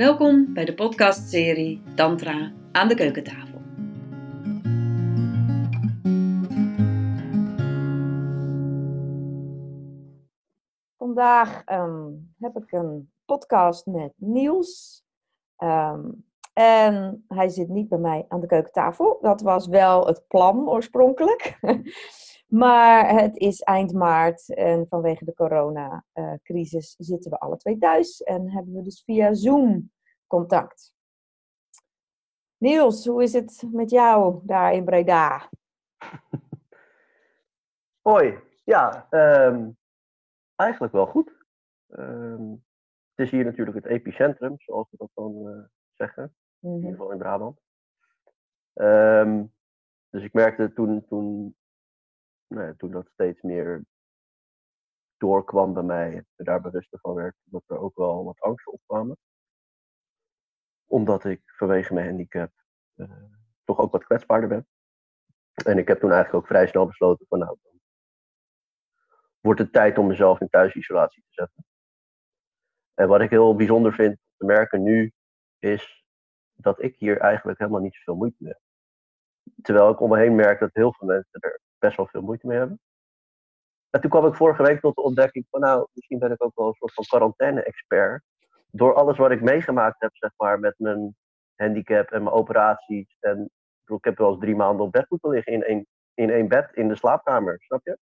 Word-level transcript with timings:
Welkom 0.00 0.54
bij 0.54 0.64
de 0.64 0.74
podcastserie 0.74 1.82
Tantra 1.94 2.52
aan 2.72 2.88
de 2.88 2.94
keukentafel. 2.94 3.60
Vandaag 10.96 11.64
ehm, 11.64 12.08
heb 12.38 12.56
ik 12.56 12.72
een 12.72 13.12
podcast 13.24 13.86
met 13.86 14.12
Niels. 14.16 15.04
Ehm, 15.56 16.10
en 16.52 17.24
hij 17.28 17.48
zit 17.48 17.68
niet 17.68 17.88
bij 17.88 17.98
mij 17.98 18.24
aan 18.28 18.40
de 18.40 18.46
keukentafel. 18.46 19.18
Dat 19.20 19.40
was 19.40 19.66
wel 19.66 20.06
het 20.06 20.24
plan 20.28 20.68
oorspronkelijk. 20.68 21.58
maar 22.50 23.08
het 23.20 23.36
is 23.36 23.60
eind 23.60 23.92
maart 23.92 24.54
en 24.54 24.86
vanwege 24.88 25.24
de 25.24 25.34
coronacrisis 25.34 26.94
zitten 26.98 27.30
we 27.30 27.38
alle 27.38 27.56
twee 27.56 27.78
thuis. 27.78 28.22
En 28.22 28.50
hebben 28.50 28.74
we 28.74 28.82
dus 28.82 29.02
via 29.04 29.34
Zoom 29.34 29.90
contact. 30.26 30.92
Niels, 32.56 33.06
hoe 33.06 33.22
is 33.22 33.32
het 33.32 33.62
met 33.72 33.90
jou 33.90 34.40
daar 34.42 34.72
in 34.72 34.84
Breda? 34.84 35.48
Hoi, 38.08 38.38
ja, 38.64 39.06
ehm, 39.10 39.70
eigenlijk 40.56 40.92
wel 40.92 41.06
goed. 41.06 41.32
Ehm, 41.88 42.50
het 43.14 43.26
is 43.26 43.30
hier 43.30 43.44
natuurlijk 43.44 43.76
het 43.76 43.86
epicentrum, 43.86 44.54
zoals 44.58 44.90
we 44.90 44.96
dat 44.96 45.10
dan 45.14 45.48
eh, 45.48 45.64
zeggen, 45.94 46.34
in 46.60 46.68
ieder 46.74 46.82
Mhm. 46.90 46.90
geval 46.98 47.12
in 47.12 47.18
Brabant. 47.18 47.60
Ehm, 48.72 49.44
dus 50.10 50.22
ik 50.22 50.32
merkte 50.32 50.72
toen, 50.72 51.04
toen, 51.08 51.56
nou 52.50 52.76
toen 52.76 52.90
dat 52.90 53.08
steeds 53.12 53.42
meer 53.42 53.84
doorkwam 55.16 55.72
bij 55.72 55.82
mij, 55.82 56.24
en 56.36 56.44
daar 56.44 56.60
bewuster 56.60 56.98
van 57.00 57.14
werd, 57.14 57.36
dat 57.44 57.62
er 57.66 57.78
ook 57.78 57.96
wel 57.96 58.24
wat 58.24 58.40
angsten 58.40 58.72
opkwamen. 58.72 59.16
Omdat 60.86 61.24
ik 61.24 61.42
vanwege 61.44 61.94
mijn 61.94 62.06
handicap 62.06 62.50
eh, 62.94 63.24
toch 63.64 63.78
ook 63.78 63.92
wat 63.92 64.04
kwetsbaarder 64.04 64.48
ben. 64.48 64.66
En 65.64 65.78
ik 65.78 65.88
heb 65.88 66.00
toen 66.00 66.12
eigenlijk 66.12 66.42
ook 66.42 66.50
vrij 66.50 66.66
snel 66.66 66.86
besloten 66.86 67.26
van 67.28 67.38
nou, 67.38 67.58
wordt 69.40 69.60
het 69.60 69.72
tijd 69.72 69.98
om 69.98 70.06
mezelf 70.06 70.40
in 70.40 70.48
thuisisolatie 70.48 71.22
te 71.22 71.32
zetten. 71.32 71.64
En 72.94 73.08
wat 73.08 73.20
ik 73.20 73.30
heel 73.30 73.56
bijzonder 73.56 73.92
vind 73.92 74.18
te 74.36 74.44
merken 74.44 74.82
nu, 74.82 75.12
is 75.58 76.04
dat 76.54 76.82
ik 76.82 76.96
hier 76.96 77.18
eigenlijk 77.18 77.58
helemaal 77.58 77.80
niet 77.80 77.94
zoveel 77.94 78.14
moeite 78.14 78.36
mee 78.38 78.52
heb. 78.52 78.62
Terwijl 79.62 79.90
ik 79.90 80.00
om 80.00 80.10
me 80.10 80.18
heen 80.18 80.34
merk 80.34 80.60
dat 80.60 80.70
heel 80.72 80.92
veel 80.92 81.08
mensen 81.08 81.40
er 81.40 81.60
best 81.80 81.96
wel 81.96 82.06
veel 82.06 82.22
moeite 82.22 82.46
mee 82.46 82.58
hebben. 82.58 82.80
En 83.90 84.00
toen 84.00 84.10
kwam 84.10 84.26
ik 84.26 84.34
vorige 84.34 84.62
week 84.62 84.80
tot 84.80 84.94
de 84.94 85.02
ontdekking 85.02 85.46
van 85.50 85.60
nou, 85.60 85.86
misschien 85.92 86.18
ben 86.18 86.30
ik 86.30 86.44
ook 86.44 86.56
wel 86.56 86.66
een 86.66 86.74
soort 86.74 86.94
van 86.94 87.04
quarantaine-expert. 87.04 88.22
Door 88.70 88.94
alles 88.94 89.16
wat 89.16 89.30
ik 89.30 89.42
meegemaakt 89.42 90.00
heb, 90.00 90.16
zeg 90.16 90.30
maar, 90.36 90.60
met 90.60 90.74
mijn 90.78 91.16
handicap 91.54 92.10
en 92.10 92.22
mijn 92.22 92.34
operaties. 92.34 93.16
En 93.20 93.50
ik 93.86 94.04
heb 94.04 94.18
wel 94.18 94.30
eens 94.30 94.40
drie 94.40 94.56
maanden 94.56 94.86
op 94.86 94.92
bed 94.92 95.10
moeten 95.10 95.30
liggen 95.30 95.52
in 95.52 95.62
één, 95.62 95.86
in 96.14 96.30
één 96.30 96.48
bed 96.48 96.70
in 96.74 96.88
de 96.88 96.96
slaapkamer, 96.96 97.60
snap 97.60 97.80
je? 97.84 97.98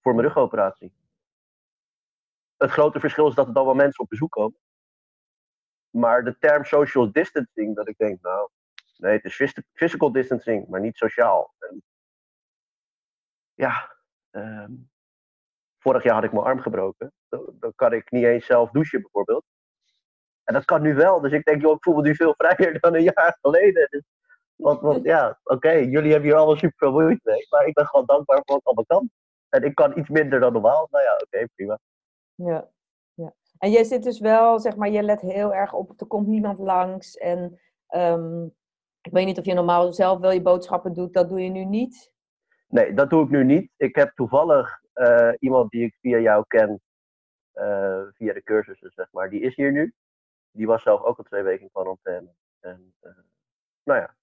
Voor 0.00 0.14
mijn 0.14 0.26
rugoperatie. 0.26 0.92
Het 2.56 2.70
grote 2.70 3.00
verschil 3.00 3.28
is 3.28 3.34
dat 3.34 3.46
er 3.46 3.54
dan 3.54 3.64
wel 3.64 3.74
mensen 3.74 4.02
op 4.02 4.08
bezoek 4.08 4.30
komen. 4.30 4.58
Maar 5.90 6.24
de 6.24 6.38
term 6.38 6.64
social 6.64 7.12
distancing, 7.12 7.76
dat 7.76 7.88
ik 7.88 7.96
denk, 7.96 8.22
nou, 8.22 8.48
nee, 8.96 9.12
het 9.12 9.24
is 9.24 9.34
phys- 9.34 9.62
physical 9.72 10.12
distancing, 10.12 10.68
maar 10.68 10.80
niet 10.80 10.96
sociaal. 10.96 11.54
Ja, 13.62 13.96
ehm, 14.30 14.72
vorig 15.78 16.02
jaar 16.02 16.14
had 16.14 16.24
ik 16.24 16.32
mijn 16.32 16.44
arm 16.44 16.60
gebroken. 16.60 17.12
Dan, 17.28 17.72
kan 17.74 17.92
ik 17.92 18.10
niet 18.10 18.24
eens 18.24 18.46
zelf 18.46 18.70
douchen, 18.70 19.00
bijvoorbeeld. 19.00 19.44
En 20.44 20.54
dat 20.54 20.64
kan 20.64 20.82
nu 20.82 20.94
wel. 20.94 21.20
Dus 21.20 21.32
ik 21.32 21.44
denk, 21.44 21.62
joh, 21.62 21.72
ik 21.72 21.82
voel 21.82 21.94
me 21.94 22.02
nu 22.02 22.14
veel 22.14 22.34
vrijer 22.36 22.80
dan 22.80 22.94
een 22.94 23.02
jaar 23.02 23.38
geleden. 23.40 23.86
Dus, 23.90 24.02
want, 24.54 24.80
want 24.80 25.04
ja, 25.04 25.38
oké, 25.42 25.70
jullie 25.70 26.10
hebben 26.10 26.28
hier 26.28 26.34
allemaal 26.34 26.56
super 26.56 26.78
veel 26.78 26.92
moeite 26.92 27.20
mee. 27.22 27.46
Maar 27.50 27.66
ik 27.66 27.74
ben 27.74 27.86
gewoon 27.86 28.06
dankbaar 28.06 28.42
voor 28.44 28.44
wat 28.46 28.56
het 28.56 28.66
allemaal 28.66 28.84
kan. 28.84 29.10
En 29.48 29.62
ik 29.62 29.74
kan 29.74 29.98
iets 29.98 30.08
minder 30.08 30.40
dan 30.40 30.52
normaal. 30.52 30.88
Nou 30.90 31.04
ja, 31.04 31.14
oké, 31.14 31.48
prima. 31.54 31.78
Ja, 32.34 32.68
ja. 33.14 33.34
En 33.58 33.70
jij 33.70 33.84
zit 33.84 34.02
dus 34.02 34.20
wel, 34.20 34.58
zeg 34.60 34.76
maar, 34.76 34.90
je 34.90 35.02
let 35.02 35.20
heel 35.20 35.54
erg 35.54 35.72
op, 35.72 36.00
er 36.00 36.06
komt 36.06 36.26
niemand 36.26 36.58
langs. 36.58 37.16
En 37.16 37.60
ehm, 37.86 38.44
ik 39.00 39.12
weet 39.12 39.26
niet 39.26 39.38
of 39.38 39.44
je 39.44 39.54
normaal 39.54 39.92
zelf 39.92 40.18
wel 40.18 40.32
je 40.32 40.42
boodschappen 40.42 40.92
doet, 40.92 41.14
dat 41.14 41.28
doe 41.28 41.40
je 41.40 41.50
nu 41.50 41.64
niet. 41.64 42.12
Nee, 42.72 42.94
dat 42.94 43.10
doe 43.10 43.24
ik 43.24 43.30
nu 43.30 43.44
niet. 43.44 43.70
Ik 43.76 43.94
heb 43.96 44.12
toevallig 44.14 44.80
eh, 44.92 45.32
iemand 45.38 45.70
die 45.70 45.84
ik 45.84 45.96
via 46.00 46.18
jou 46.18 46.44
ken, 46.46 46.80
eh, 47.52 48.02
via 48.12 48.32
de 48.32 48.42
cursussen, 48.42 48.90
zeg 48.94 49.06
maar, 49.10 49.30
die 49.30 49.40
is 49.40 49.56
hier 49.56 49.72
nu. 49.72 49.92
Die 50.50 50.66
was 50.66 50.82
zelf 50.82 51.02
ook 51.02 51.18
al 51.18 51.24
twee 51.24 51.42
weken 51.42 51.62
in 51.62 51.70
quarantaine. 51.72 52.34
En 52.60 52.94
eh, 53.00 53.12
nou 53.82 54.00
ja, 54.00 54.14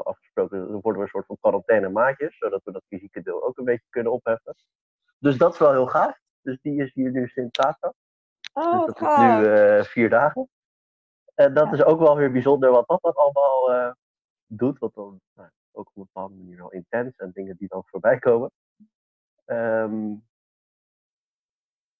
afgesproken, 0.00 0.58
dan 0.58 0.80
worden 0.80 0.94
we 0.94 1.00
een 1.00 1.08
soort 1.08 1.26
van 1.26 1.36
quarantaine 1.40 1.88
maatjes, 1.88 2.38
zodat 2.38 2.60
we 2.64 2.72
dat 2.72 2.84
fysieke 2.88 3.22
deel 3.22 3.44
ook 3.44 3.58
een 3.58 3.64
beetje 3.64 3.86
kunnen 3.90 4.12
opheffen. 4.12 4.54
Dus 5.18 5.36
dat 5.36 5.52
is 5.52 5.58
wel 5.58 5.72
heel 5.72 5.86
gaaf. 5.86 6.18
Dus 6.40 6.58
die 6.62 6.82
is 6.82 6.92
hier 6.94 7.10
nu 7.10 7.28
sinds 7.28 7.60
zaterdag. 7.60 7.92
Oh, 8.52 8.72
dus 8.86 8.94
dat 8.94 9.00
is 9.00 9.16
nu 9.16 9.84
vier 9.84 10.08
dagen. 10.10 10.48
En 11.34 11.54
dat 11.54 11.66
Ja. 11.66 11.72
is 11.72 11.84
ook 11.84 12.00
wel 12.00 12.16
weer 12.16 12.32
bijzonder 12.32 12.70
wat 12.70 12.88
dat 12.88 13.02
dan 13.02 13.14
allemaal 13.14 13.94
doet. 14.46 14.78
Wat 14.78 14.94
dan 14.94 15.20
nou, 15.34 15.48
ook 15.72 15.86
op 15.88 15.96
een 15.96 16.08
bepaalde 16.12 16.34
manier 16.34 16.56
wel 16.56 16.72
intens 16.72 17.16
en 17.16 17.30
dingen 17.34 17.56
die 17.56 17.68
dan 17.68 17.82
voorbij 17.86 18.18
komen. 18.18 18.50
Ehm, 19.44 20.14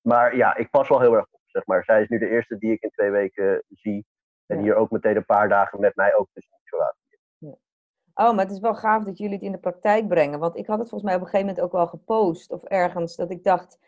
maar 0.00 0.37
ja, 0.37 0.56
ik 0.56 0.71
pas 0.71 0.88
wel 0.88 1.00
heel 1.00 1.15
erg 1.15 1.27
op. 1.31 1.41
Zeg 1.47 1.66
maar. 1.66 1.84
Zij 1.84 2.03
is 2.03 2.09
nu 2.09 2.19
de 2.19 2.28
eerste 2.28 2.59
die 2.59 2.72
ik 2.72 2.83
in 2.83 2.91
twee 2.91 3.10
weken 3.10 3.65
zie. 3.69 4.06
En 4.47 4.56
Ja. 4.56 4.62
hier 4.62 4.75
ook 4.75 4.91
meteen 4.91 5.16
een 5.16 5.25
paar 5.25 5.49
dagen 5.49 5.81
met 5.81 5.97
mij 5.97 6.15
ook 6.16 6.28
tussen 6.33 6.59
isolatie. 6.65 7.00
Oh, 8.15 8.34
maar 8.34 8.44
het 8.44 8.50
is 8.55 8.60
wel 8.60 8.75
gaaf 8.75 9.05
dat 9.05 9.19
jullie 9.19 9.34
het 9.34 9.43
in 9.43 9.53
de 9.53 9.59
praktijk 9.59 10.09
brengen. 10.09 10.39
Want 10.39 10.56
ik 10.56 10.66
had 10.66 10.78
het 10.78 10.89
volgens 10.89 11.10
mij 11.10 11.15
op 11.21 11.21
een 11.27 11.31
gegeven 11.31 11.47
moment 11.47 11.65
ook 11.65 11.72
wel 11.72 11.87
gepost 11.87 12.50
of 12.50 12.62
ergens. 12.65 13.16
Dat 13.16 13.31
ik 13.31 13.44
dacht, 13.44 13.78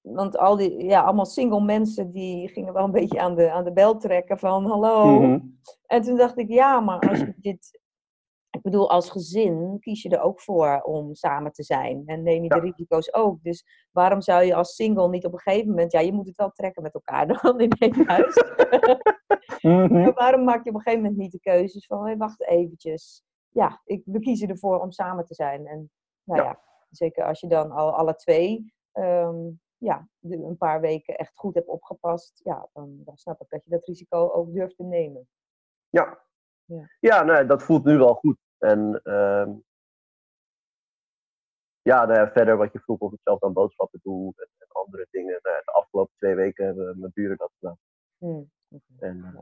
want 0.00 0.36
al 0.38 0.56
die, 0.56 0.84
ja, 0.84 1.02
allemaal 1.02 1.24
single 1.26 1.60
mensen 1.64 2.12
die 2.12 2.48
gingen 2.48 2.72
wel 2.72 2.84
een 2.84 2.90
beetje 2.90 3.20
aan 3.20 3.34
de, 3.34 3.50
aan 3.50 3.64
de 3.64 3.72
bel 3.72 3.96
trekken 3.98 4.38
van 4.38 4.64
hallo. 4.66 5.20
Mhm. 5.20 5.40
En 5.86 6.02
toen 6.02 6.16
dacht 6.16 6.38
ik, 6.38 6.48
ja, 6.48 6.80
maar 6.80 6.98
als 7.08 7.18
je 7.18 7.34
dit. 7.36 7.80
Ik 8.56 8.62
bedoel, 8.62 8.90
als 8.90 9.10
gezin 9.10 9.76
kies 9.80 10.02
je 10.02 10.08
er 10.08 10.20
ook 10.20 10.40
voor 10.40 10.80
om 10.80 11.14
samen 11.14 11.52
te 11.52 11.62
zijn. 11.62 12.02
En 12.06 12.22
neem 12.22 12.42
je 12.42 12.48
de 12.48 12.60
risico's 12.60 13.14
ook. 13.14 13.42
Dus 13.42 13.64
waarom 13.90 14.20
zou 14.20 14.44
je 14.44 14.54
als 14.54 14.74
single 14.74 15.08
niet 15.08 15.24
op 15.24 15.32
een 15.32 15.38
gegeven 15.38 15.68
moment. 15.68 15.92
Ja, 15.92 16.00
je 16.00 16.12
moet 16.12 16.26
het 16.26 16.36
wel 16.36 16.50
trekken 16.50 16.82
met 16.82 16.94
elkaar 16.94 17.26
dan 17.42 17.60
in 17.60 17.70
één 17.70 18.06
huis. 18.06 18.34
Maar 19.62 20.12
waarom 20.12 20.44
maak 20.44 20.64
je 20.64 20.70
op 20.70 20.76
een 20.76 20.80
gegeven 20.82 21.00
moment 21.02 21.16
niet 21.16 21.32
de 21.32 21.40
keuzes 21.40 21.86
van, 21.86 22.06
hé, 22.06 22.16
wacht 22.16 22.42
eventjes. 22.46 23.22
Ja, 23.48 23.80
ik, 23.84 24.02
we 24.04 24.18
kiezen 24.20 24.48
ervoor 24.48 24.80
om 24.80 24.90
samen 24.90 25.24
te 25.24 25.34
zijn. 25.34 25.66
En 25.66 25.90
nou 26.22 26.42
ja, 26.42 26.46
Ja. 26.48 26.60
zeker 26.90 27.24
als 27.24 27.40
je 27.40 27.46
dan 27.46 27.70
al 27.70 27.90
alle 27.96 28.14
twee 28.14 28.74
ehm, 28.92 29.36
ja, 29.76 30.08
een 30.20 30.56
paar 30.58 30.80
weken 30.80 31.16
echt 31.16 31.36
goed 31.38 31.54
hebt 31.54 31.68
opgepast. 31.68 32.40
Ja, 32.44 32.68
dan, 32.72 33.00
dan 33.04 33.16
snap 33.16 33.40
ik 33.40 33.48
dat 33.48 33.64
je 33.64 33.70
dat 33.70 33.84
risico 33.86 34.28
ook 34.30 34.52
durft 34.54 34.76
te 34.76 34.82
nemen. 34.84 35.28
Ja. 35.88 36.24
Ja. 36.64 36.90
Ja, 37.00 37.22
nee, 37.22 37.46
dat 37.46 37.62
voelt 37.62 37.84
nu 37.84 37.98
wel 37.98 38.14
goed. 38.14 38.36
En 38.58 39.00
ehm, 39.02 39.50
ja, 41.82 42.04
nou 42.04 42.18
ja, 42.20 42.30
verder 42.30 42.56
wat 42.56 42.72
je 42.72 42.80
vroeg 42.80 42.98
of 42.98 43.12
ik 43.12 43.20
zelf 43.22 43.38
dan 43.38 43.52
boodschappen 43.52 44.00
doe 44.02 44.32
en, 44.36 44.48
en 44.58 44.66
andere 44.68 45.06
dingen. 45.10 45.38
Nou 45.42 45.56
de 45.64 45.72
afgelopen 45.72 46.14
twee 46.16 46.34
weken 46.34 46.64
hebben 46.64 47.00
mijn 47.00 47.12
buren 47.14 47.36
dat 47.36 47.52
gedaan. 47.58 47.78
Hmm. 48.18 48.50
En 48.98 49.24
eh, 49.24 49.38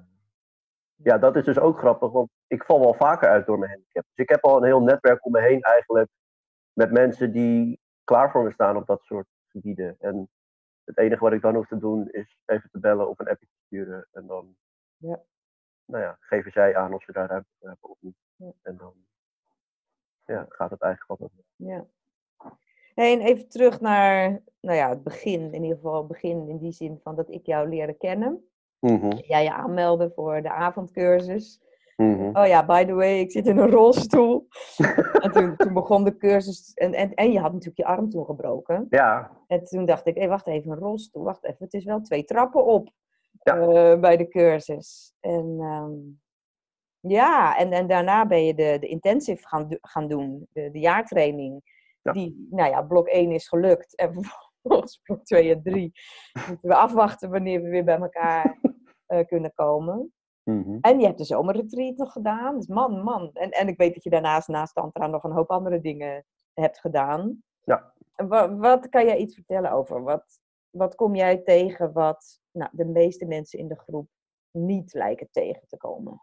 ja, 0.94 1.18
dat 1.18 1.36
is 1.36 1.44
dus 1.44 1.58
ook 1.58 1.78
grappig, 1.78 2.10
want 2.10 2.30
ik 2.46 2.64
val 2.64 2.80
wel 2.80 2.94
vaker 2.94 3.28
uit 3.28 3.46
door 3.46 3.58
mijn 3.58 3.70
handicap. 3.70 4.04
Dus 4.04 4.24
ik 4.24 4.28
heb 4.28 4.44
al 4.44 4.56
een 4.56 4.64
heel 4.64 4.82
netwerk 4.82 5.24
om 5.24 5.32
me 5.32 5.40
heen 5.40 5.60
eigenlijk 5.60 6.10
met 6.72 6.90
mensen 6.92 7.32
die 7.32 7.80
klaar 8.04 8.30
voor 8.30 8.44
me 8.44 8.52
staan 8.52 8.76
op 8.76 8.86
dat 8.86 9.02
soort 9.02 9.26
gebieden. 9.48 9.96
En 9.98 10.30
het 10.84 10.98
enige 10.98 11.24
wat 11.24 11.32
ik 11.32 11.42
dan 11.42 11.54
hoef 11.54 11.66
te 11.66 11.78
doen 11.78 12.08
is 12.10 12.38
even 12.44 12.70
te 12.70 12.78
bellen 12.78 13.08
of 13.08 13.18
een 13.18 13.28
appje 13.28 13.46
te 13.46 13.62
sturen. 13.66 14.08
En 14.12 14.26
dan 14.26 14.56
Ja. 14.96 15.22
Nou 15.86 16.02
ja, 16.02 16.16
geven 16.20 16.52
zij 16.52 16.76
aan 16.76 16.94
of 16.94 17.02
ze 17.02 17.12
daar 17.12 17.28
ruimte 17.28 17.48
voor 17.58 17.68
hebben 17.68 17.90
of 17.90 17.96
niet. 18.00 18.16
Ja. 18.36 18.52
En 18.62 18.76
dan 18.76 18.92
ja, 20.26 20.46
gaat 20.48 20.70
het 20.70 20.80
eigenlijk 20.80 21.20
wel. 21.20 21.30
Ja. 21.56 21.86
Hey, 22.94 23.12
en 23.12 23.20
even 23.20 23.48
terug 23.48 23.80
naar 23.80 24.42
nou 24.60 24.76
ja, 24.76 24.88
het 24.88 25.02
begin, 25.02 25.52
in 25.52 25.62
ieder 25.62 25.76
geval 25.76 25.98
het 25.98 26.06
begin 26.08 26.48
in 26.48 26.58
die 26.58 26.72
zin 26.72 27.00
van 27.02 27.16
dat 27.16 27.30
ik 27.30 27.46
jou 27.46 27.68
leerde 27.68 27.92
kennen. 27.92 28.48
Mhm, 28.78 29.10
Jij 29.16 29.42
je 29.42 29.52
aanmeldde 29.52 30.10
voor 30.14 30.42
de 30.42 30.50
avondcursus. 30.50 31.60
mhm. 31.96 32.36
Oh 32.36 32.46
ja, 32.46 32.66
by 32.66 32.84
the 32.84 32.92
way, 32.94 33.18
ik 33.18 33.30
zit 33.30 33.46
in 33.46 33.58
een 33.58 33.70
rolstoel. 33.70 34.46
en 35.22 35.32
toen, 35.32 35.56
toen 35.56 35.72
begon 35.72 36.04
de 36.04 36.16
cursus. 36.16 36.74
En, 36.74 36.94
en, 36.94 37.14
en 37.14 37.32
je 37.32 37.38
had 37.40 37.52
natuurlijk 37.52 37.78
je 37.78 37.84
arm 37.84 38.10
toen 38.10 38.24
gebroken. 38.24 38.86
Ja, 38.90 39.30
En 39.46 39.64
toen 39.64 39.84
dacht 39.84 40.06
ik, 40.06 40.16
hé, 40.16 40.26
wacht 40.26 40.46
even, 40.46 40.70
een 40.70 40.78
rolstoel. 40.78 41.24
Wacht 41.24 41.44
even, 41.44 41.64
het 41.64 41.74
is 41.74 41.84
wel 41.84 42.00
twee 42.00 42.24
trappen 42.24 42.64
op 42.64 42.90
Ja. 43.44 43.56
eh, 43.58 44.00
bij 44.00 44.16
de 44.16 44.28
cursus. 44.28 45.14
En 45.20 45.56
ehm, 45.60 45.92
ja, 47.12 47.56
en, 47.56 47.72
en 47.72 47.86
daarna 47.86 48.26
ben 48.26 48.44
je 48.44 48.54
de, 48.54 48.76
de 48.80 48.86
intensive 48.86 49.46
gaan, 49.48 49.66
gaan 49.80 50.08
doen, 50.08 50.46
de, 50.52 50.70
de 50.70 50.78
jaartraining. 50.78 51.60
Ja. 52.02 52.12
Die, 52.12 52.46
nou 52.50 52.70
ja, 52.70 52.82
blok 52.82 53.08
1 53.08 53.30
is 53.32 53.48
gelukt. 53.48 53.96
En 53.96 54.12
vervolgens 54.62 55.00
blok 55.02 55.24
2 55.24 55.54
en 55.54 55.62
3 55.62 55.92
moeten 56.48 56.68
we 56.68 56.74
afwachten 56.74 57.30
wanneer 57.30 57.62
we 57.62 57.68
weer 57.68 57.84
bij 57.84 57.98
elkaar 57.98 58.58
eh, 59.06 59.26
kunnen 59.26 59.52
komen. 59.54 60.12
Mhm. 60.42 60.78
En 60.80 61.00
je 61.00 61.06
hebt 61.06 61.18
de 61.18 61.24
zomerretreat 61.24 61.96
nog 61.96 62.12
gedaan. 62.12 62.54
Dus 62.56 62.66
man, 62.66 63.02
man. 63.02 63.30
En, 63.32 63.50
en 63.50 63.68
ik 63.68 63.76
weet 63.76 63.94
dat 63.94 64.02
je 64.04 64.10
daarnaast, 64.10 64.48
naast 64.48 64.74
Tantra, 64.74 65.06
nog 65.06 65.24
een 65.24 65.32
hoop 65.32 65.50
andere 65.50 65.80
dingen 65.80 66.24
hebt 66.54 66.80
gedaan. 66.80 67.42
Ja. 67.64 67.92
En 68.14 68.28
wa- 68.28 68.56
wat 68.56 68.88
kan 68.88 69.04
jij 69.06 69.16
iets 69.16 69.34
vertellen 69.34 69.70
over? 69.72 70.02
Wat, 70.02 70.40
wat 70.70 70.94
kom 70.94 71.14
jij 71.14 71.36
tegen 71.38 71.92
wat 71.92 72.40
nou, 72.54 72.70
de 72.72 72.84
meeste 72.84 73.26
mensen 73.26 73.58
in 73.58 73.68
de 73.68 73.78
groep 73.78 74.08
niet 74.50 74.92
lijken 74.92 75.28
tegen 75.30 75.68
te 75.68 75.76
komen? 75.76 76.22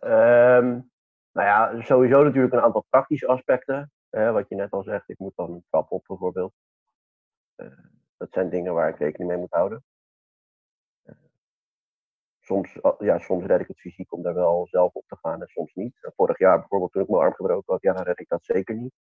Ehm, 0.00 0.80
nou 1.32 1.46
ja, 1.46 1.80
sowieso 1.82 2.22
natuurlijk 2.22 2.52
een 2.54 2.60
aantal 2.60 2.86
praktische 2.88 3.26
aspecten. 3.26 3.90
Wat 4.10 4.48
je 4.48 4.54
net 4.54 4.70
al 4.70 4.82
zegt, 4.82 5.08
ik 5.08 5.18
moet 5.18 5.36
dan 5.36 5.52
een 5.52 5.64
trap 5.70 5.90
op 5.90 6.04
bijvoorbeeld. 6.06 6.52
Eh, 7.54 7.78
dat 8.16 8.32
zijn 8.32 8.50
dingen 8.50 8.74
waar 8.74 8.88
ik 8.88 8.98
rekening 8.98 9.30
mee 9.30 9.38
moet 9.38 9.52
houden. 9.52 9.84
Eh, 11.02 11.14
soms, 12.40 12.80
oh, 12.80 13.00
ja, 13.00 13.18
soms 13.18 13.44
red 13.44 13.60
ik 13.60 13.68
het 13.68 13.80
fysiek 13.80 14.12
om 14.12 14.22
daar 14.22 14.34
wel 14.34 14.66
zelf 14.66 14.94
op 14.94 15.04
te 15.06 15.16
gaan 15.16 15.40
en 15.40 15.48
soms 15.48 15.74
niet. 15.74 15.96
Eh, 16.00 16.10
Vorig 16.16 16.38
jaar 16.38 16.58
bijvoorbeeld 16.58 16.92
toen 16.92 17.02
ik 17.02 17.08
mijn 17.08 17.22
arm 17.22 17.34
gebroken 17.34 17.72
had, 17.72 17.82
ja, 17.82 17.92
dan 17.92 18.04
red 18.04 18.20
ik 18.20 18.28
dat 18.28 18.44
zeker 18.44 18.74
niet. 18.74 18.94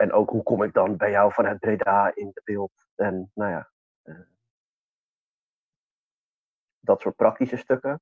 En 0.00 0.12
ook 0.12 0.30
hoe 0.30 0.42
kom 0.42 0.62
ik 0.62 0.72
dan 0.72 0.96
bij 0.96 1.10
jou 1.10 1.32
vanuit 1.32 1.58
Breda 1.58 2.14
in 2.14 2.30
de 2.34 2.40
beeld? 2.44 2.72
En 2.94 3.30
nou 3.34 3.50
ja, 3.50 3.70
eh, 4.02 4.20
dat 6.80 7.00
soort 7.00 7.16
praktische 7.16 7.56
stukken. 7.56 8.00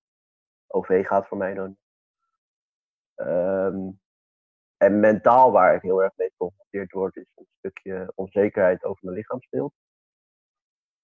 OV 0.66 1.06
gaat 1.06 1.26
voor 1.26 1.38
mij 1.38 1.54
dan. 1.54 1.76
Ehm, 3.14 3.90
en 4.76 5.00
mentaal 5.00 5.52
waar 5.52 5.74
ik 5.74 5.82
heel 5.82 6.02
erg 6.02 6.16
mee 6.16 6.30
geconfronteerd 6.30 6.92
word, 6.92 7.16
is 7.16 7.26
een 7.34 7.46
stukje 7.58 8.12
onzekerheid 8.14 8.84
over 8.84 9.04
mijn 9.04 9.16
lichaamsbeeld. 9.16 9.72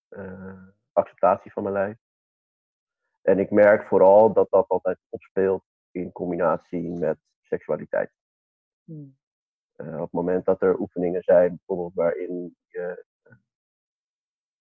Eh, 0.09 0.67
acceptatie 0.93 1.53
van 1.53 1.63
mijn 1.63 1.75
lijf. 1.75 1.97
En 3.23 3.39
ik 3.39 3.51
merk 3.51 3.87
vooral 3.87 4.33
dat 4.33 4.51
dat 4.51 4.69
altijd 4.69 4.99
opspeelt 5.09 5.65
in 5.91 6.13
combinatie 6.13 6.91
met 6.91 7.19
seksualiteit. 7.43 8.11
Hmm. 8.85 9.23
Eh, 9.77 9.95
op 9.95 10.03
het 10.03 10.13
moment 10.13 10.45
dat 10.45 10.63
er 10.63 10.79
oefeningen 10.79 11.23
zijn, 11.23 11.49
bijvoorbeeld 11.49 11.95
waarin, 11.95 12.57
je, 12.67 13.05
eh, 13.23 13.37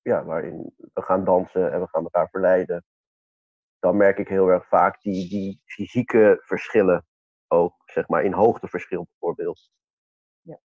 ja, 0.01 0.23
waarin 0.23 0.73
we 0.93 1.01
gaan 1.01 1.23
dansen 1.23 1.71
en 1.71 1.79
we 1.81 1.87
gaan 1.87 2.03
elkaar 2.03 2.29
verleiden, 2.29 2.85
dan 3.79 3.97
merk 3.97 4.17
ik 4.17 4.27
heel 4.27 4.47
erg 4.47 4.67
vaak 4.67 5.01
die, 5.01 5.29
die 5.29 5.61
fysieke 5.65 6.41
verschillen 6.41 7.05
ook, 7.47 7.75
zeg 7.85 8.07
maar 8.07 8.23
in 8.23 8.33
hoogteverschil 8.33 9.07
bijvoorbeeld. 9.09 9.71
Ja. 10.41 10.59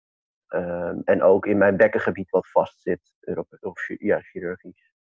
Ehm, 0.47 1.01
en 1.05 1.23
ook 1.23 1.47
in 1.47 1.59
mijn 1.59 1.77
bekkengebied 1.77 2.31
wat 2.31 2.51
vastzit, 2.51 3.15
of 3.61 3.89
ja, 3.99 4.21
chirurgisch, 4.21 4.93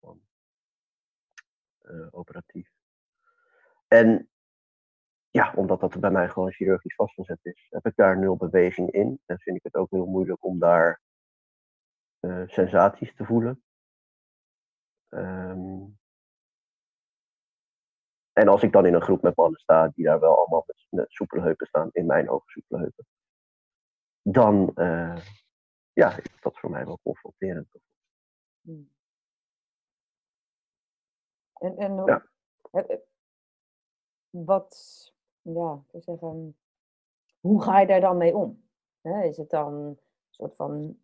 eh, 1.87 2.07
operatief. 2.11 2.69
En 3.87 4.29
ja, 5.37 5.53
omdat 5.55 5.79
dat 5.79 5.99
bij 5.99 6.11
mij 6.11 6.29
gewoon 6.29 6.51
chirurgisch 6.51 6.95
vastgezet 6.95 7.39
is, 7.41 7.67
heb 7.69 7.85
ik 7.85 7.95
daar 7.95 8.19
nul 8.19 8.35
beweging 8.35 8.91
in. 8.91 9.21
En 9.25 9.39
vind 9.39 9.57
ik 9.57 9.63
het 9.63 9.75
ook 9.75 9.89
heel 9.89 10.05
moeilijk 10.05 10.45
om 10.45 10.59
daar 10.59 11.01
eh, 12.19 12.47
sensaties 12.47 13.15
te 13.15 13.25
voelen. 13.25 13.63
Ehm, 15.09 15.85
en 18.33 18.47
als 18.47 18.63
ik 18.63 18.71
dan 18.71 18.85
in 18.85 18.93
een 18.93 19.01
groep 19.01 19.21
met 19.21 19.35
mannen 19.35 19.59
sta 19.59 19.87
die 19.87 20.05
daar 20.05 20.19
wel 20.19 20.37
allemaal 20.37 20.63
met, 20.67 20.85
met 20.89 21.11
soepele 21.11 21.41
heupen 21.41 21.67
staan, 21.67 21.89
in 21.91 22.05
mijn 22.05 22.29
ogen 22.29 22.49
soepele 22.49 22.79
heupen, 22.79 23.05
dan 24.21 24.71
eh, 24.75 25.25
ja, 25.93 26.17
is 26.17 26.41
dat 26.41 26.59
voor 26.59 26.69
mij 26.69 26.85
wel 26.85 26.99
confronterend. 27.03 27.69
Hmm. 28.61 28.91
En, 31.53 31.77
en 31.77 31.95
Ja. 32.05 32.27
wat, 34.29 35.15
ja, 35.53 35.83
wil 35.91 36.01
zeggen, 36.01 36.57
hoe 37.39 37.61
ga 37.61 37.79
je 37.79 37.87
daar 37.87 38.01
dan 38.01 38.17
mee 38.17 38.35
om? 38.35 38.65
Is 39.01 39.37
het 39.37 39.49
dan 39.49 39.73
een 39.73 39.99
soort 40.29 40.55
van 40.55 40.97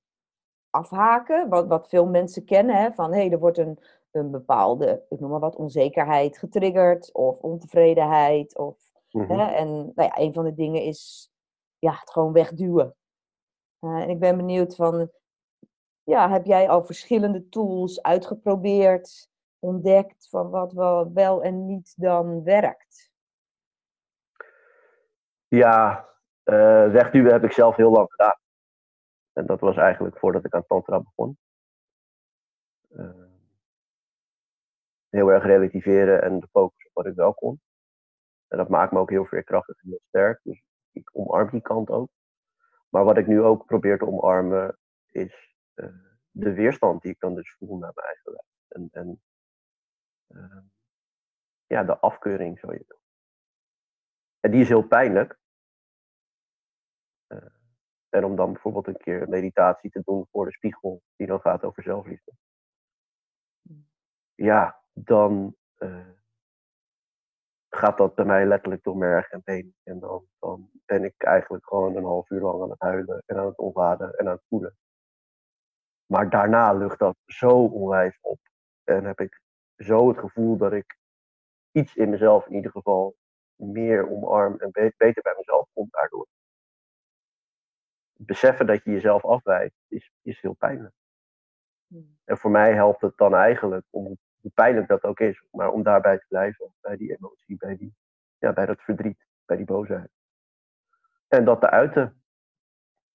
afhaken, 0.69 1.49
wat, 1.49 1.67
wat 1.67 1.89
veel 1.89 2.05
mensen 2.07 2.45
kennen, 2.45 2.75
hè, 2.75 2.91
van 2.93 3.11
hé, 3.11 3.19
hey, 3.19 3.31
er 3.31 3.39
wordt 3.39 3.57
een, 3.57 3.79
een 4.11 4.31
bepaalde, 4.31 5.05
ik 5.09 5.19
noem 5.19 5.29
maar 5.29 5.39
wat, 5.39 5.55
onzekerheid 5.55 6.37
getriggerd 6.37 7.13
of 7.13 7.39
ontevredenheid. 7.39 8.57
Of, 8.57 8.91
Mhm. 9.11 9.31
hè, 9.31 9.45
en 9.51 9.67
nou 9.95 10.09
ja, 10.09 10.17
een 10.17 10.33
van 10.33 10.43
de 10.43 10.53
dingen 10.53 10.81
is 10.81 11.31
ja, 11.79 11.91
het 11.91 12.11
gewoon 12.11 12.33
wegduwen. 12.33 12.95
En 13.79 14.09
ik 14.09 14.19
ben 14.19 14.37
benieuwd 14.37 14.75
van, 14.75 15.11
ja, 16.03 16.29
heb 16.29 16.45
jij 16.45 16.69
al 16.69 16.83
verschillende 16.83 17.49
tools 17.49 18.01
uitgeprobeerd, 18.01 19.29
ontdekt 19.59 20.29
van 20.29 20.49
wat 20.49 20.73
wel, 20.73 21.13
wel 21.13 21.43
en 21.43 21.65
niet 21.65 21.93
dan 21.97 22.43
werkt? 22.43 23.11
Ja, 25.53 26.09
eh, 26.43 26.91
wegduwen 26.91 27.31
heb 27.31 27.43
ik 27.43 27.51
zelf 27.51 27.75
heel 27.75 27.91
lang 27.91 28.11
gedaan. 28.11 28.39
En 29.33 29.45
dat 29.45 29.59
was 29.59 29.77
eigenlijk 29.77 30.17
voordat 30.17 30.45
ik 30.45 30.53
aan 30.53 30.65
Tantra 30.67 31.01
begon. 31.01 31.37
Eh, 32.89 33.25
heel 35.09 35.27
erg 35.27 35.43
relativeren 35.43 36.21
en 36.21 36.39
de 36.39 36.47
focus 36.51 36.85
op 36.85 36.93
wat 36.93 37.05
ik 37.05 37.15
wel 37.15 37.33
kon. 37.33 37.61
En 38.47 38.57
dat 38.57 38.69
maakt 38.69 38.91
me 38.91 38.99
ook 38.99 39.09
heel 39.09 39.25
veerkrachtig 39.25 39.81
en 39.81 39.89
heel 39.89 40.01
sterk. 40.07 40.39
Dus 40.43 40.63
ik 40.91 41.09
omarm 41.13 41.49
die 41.49 41.61
kant 41.61 41.89
ook. 41.89 42.09
Maar 42.89 43.03
wat 43.03 43.17
ik 43.17 43.27
nu 43.27 43.41
ook 43.41 43.65
probeer 43.65 43.97
te 43.97 44.07
omarmen 44.07 44.77
is 45.09 45.55
eh, 45.73 45.87
de 46.31 46.53
weerstand 46.53 47.01
die 47.01 47.11
ik 47.11 47.19
dan 47.19 47.35
dus 47.35 47.55
voel 47.57 47.77
naar 47.77 47.91
mijn 47.93 48.07
eigen 48.07 48.31
lijf. 48.31 48.47
En, 48.67 48.89
en 48.91 49.21
ja, 51.65 51.83
de 51.83 51.99
afkeuring, 51.99 52.59
zo 52.59 52.71
je 52.71 52.83
wil. 52.87 53.01
En 54.39 54.51
die 54.51 54.61
is 54.61 54.67
heel 54.67 54.87
pijnlijk. 54.87 55.41
Eh, 57.33 57.49
en 58.09 58.25
om 58.25 58.35
dan 58.35 58.53
bijvoorbeeld 58.53 58.87
een 58.87 58.97
keer 58.97 59.21
een 59.21 59.29
meditatie 59.29 59.89
te 59.89 60.01
doen 60.05 60.27
voor 60.31 60.45
de 60.45 60.51
spiegel, 60.51 61.01
die 61.15 61.27
dan 61.27 61.39
gaat 61.39 61.63
over 61.63 61.83
zelfliefde. 61.83 62.31
Ja, 64.35 64.81
dan 64.93 65.55
eh, 65.75 66.07
gaat 67.69 67.97
dat 67.97 68.15
bij 68.15 68.25
mij 68.25 68.45
letterlijk 68.45 68.83
door 68.83 68.97
merg 68.97 69.29
en 69.29 69.41
been. 69.43 69.75
En 69.83 69.99
dan, 69.99 70.27
dan 70.39 70.69
ben 70.85 71.03
ik 71.03 71.13
eigenlijk 71.23 71.67
gewoon 71.67 71.95
een 71.95 72.03
half 72.03 72.29
uur 72.29 72.41
lang 72.41 72.61
aan 72.61 72.69
het 72.69 72.81
huilen 72.81 73.23
en 73.25 73.37
aan 73.37 73.45
het 73.45 73.57
ontladen 73.57 74.13
en 74.13 74.27
aan 74.27 74.33
het 74.33 74.45
voelen. 74.47 74.77
Maar 76.05 76.29
daarna 76.29 76.73
lucht 76.73 76.99
dat 76.99 77.17
zo 77.25 77.65
onwijs 77.65 78.17
op. 78.21 78.39
En 78.83 79.05
heb 79.05 79.19
ik 79.19 79.41
zo 79.77 80.07
het 80.07 80.17
gevoel 80.17 80.57
dat 80.57 80.73
ik 80.73 80.97
iets 81.71 81.95
in 81.95 82.09
mezelf 82.09 82.47
in 82.47 82.55
ieder 82.55 82.71
geval 82.71 83.15
meer 83.55 84.09
omarm 84.09 84.59
en 84.59 84.71
be- 84.71 84.93
beter 84.97 85.21
bij 85.21 85.35
mezelf 85.37 85.67
kom 85.73 85.87
daardoor. 85.89 86.27
Beseffen 88.25 88.65
dat 88.65 88.83
je 88.83 88.91
jezelf 88.91 89.25
afwijst 89.25 89.75
is, 89.87 90.11
is 90.21 90.41
heel 90.41 90.53
pijnlijk. 90.53 90.93
Hmm. 91.87 92.17
En 92.23 92.37
voor 92.37 92.51
mij 92.51 92.73
helpt 92.73 93.01
het 93.01 93.17
dan 93.17 93.35
eigenlijk, 93.35 93.85
om, 93.89 94.17
hoe 94.39 94.51
pijnlijk 94.53 94.87
dat 94.87 95.03
ook 95.03 95.19
is, 95.19 95.43
maar 95.51 95.71
om 95.71 95.83
daarbij 95.83 96.17
te 96.17 96.25
blijven. 96.27 96.73
Bij 96.81 96.97
die 96.97 97.15
emotie, 97.17 97.57
bij, 97.57 97.77
die, 97.77 97.95
ja, 98.37 98.53
bij 98.53 98.65
dat 98.65 98.81
verdriet, 98.81 99.25
bij 99.45 99.57
die 99.57 99.65
boosheid. 99.65 100.11
En 101.27 101.45
dat 101.45 101.61
te 101.61 101.69
uiten. 101.69 102.23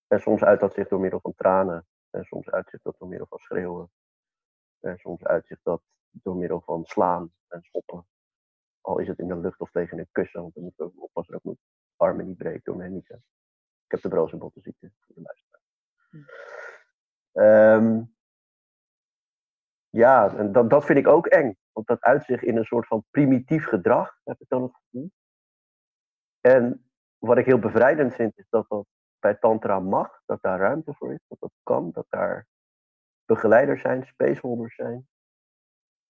En 0.06 0.20
soms 0.20 0.42
uit 0.42 0.60
dat 0.60 0.74
zich 0.74 0.88
door 0.88 1.00
middel 1.00 1.20
van 1.20 1.34
tranen. 1.34 1.86
En 2.10 2.24
soms 2.24 2.50
uit 2.50 2.68
zich 2.68 2.82
dat 2.82 2.98
door 2.98 3.08
middel 3.08 3.26
van 3.26 3.38
schreeuwen. 3.38 3.90
En 4.80 4.98
soms 4.98 5.24
uit 5.24 5.46
zich 5.46 5.60
dat 5.62 5.82
door 6.10 6.36
middel 6.36 6.60
van 6.60 6.84
slaan 6.84 7.32
en 7.48 7.62
schoppen. 7.62 8.06
Al 8.80 8.98
is 8.98 9.08
het 9.08 9.18
in 9.18 9.28
de 9.28 9.36
lucht 9.36 9.60
of 9.60 9.70
tegen 9.70 9.98
een 9.98 10.08
kussen, 10.12 10.40
want 10.40 10.54
dan 10.54 10.62
moeten 10.62 10.86
we 10.86 11.00
oppassen 11.00 11.32
dat 11.32 11.42
ik 11.42 11.46
mijn 11.46 11.58
armen 11.96 12.26
niet 12.26 12.36
breek 12.36 12.64
door 12.64 12.76
mijn 12.76 12.92
niezen. 12.92 13.24
Ik 13.88 13.94
heb 13.94 14.02
de 14.02 14.08
broze 14.08 14.36
bottenziekte 14.36 14.92
voor 15.00 15.14
de 15.14 15.22
luisteraar. 15.22 15.60
Ehm, 17.32 18.02
ja, 19.88 20.36
en 20.36 20.52
dat, 20.52 20.70
dat 20.70 20.84
vind 20.84 20.98
ik 20.98 21.06
ook 21.06 21.26
eng. 21.26 21.56
Want 21.72 21.86
dat 21.86 22.00
uit 22.00 22.24
zich 22.24 22.42
in 22.42 22.56
een 22.56 22.64
soort 22.64 22.86
van 22.86 23.04
primitief 23.10 23.64
gedrag, 23.64 24.20
heb 24.24 24.40
ik 24.40 24.48
dan 24.48 24.62
het 24.62 24.74
gevoel. 24.74 25.10
En 26.40 26.90
wat 27.18 27.38
ik 27.38 27.46
heel 27.46 27.58
bevrijdend 27.58 28.14
vind, 28.14 28.38
is 28.38 28.46
dat 28.48 28.68
dat 28.68 28.86
bij 29.18 29.34
Tantra 29.34 29.80
mag, 29.80 30.22
dat 30.26 30.42
daar 30.42 30.58
ruimte 30.58 30.94
voor 30.94 31.12
is, 31.12 31.24
dat 31.28 31.40
dat 31.40 31.52
kan, 31.62 31.90
dat 31.90 32.06
daar 32.08 32.46
begeleiders 33.24 33.80
zijn, 33.80 34.06
spaceholders 34.06 34.74
zijn, 34.74 35.08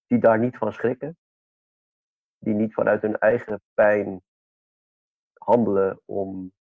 die 0.06 0.18
daar 0.18 0.38
niet 0.38 0.56
van 0.56 0.72
schrikken, 0.72 1.16
die 2.38 2.54
niet 2.54 2.74
vanuit 2.74 3.02
hun 3.02 3.18
eigen 3.18 3.62
pijn 3.74 4.22
handelen 5.32 6.00
om 6.04 6.52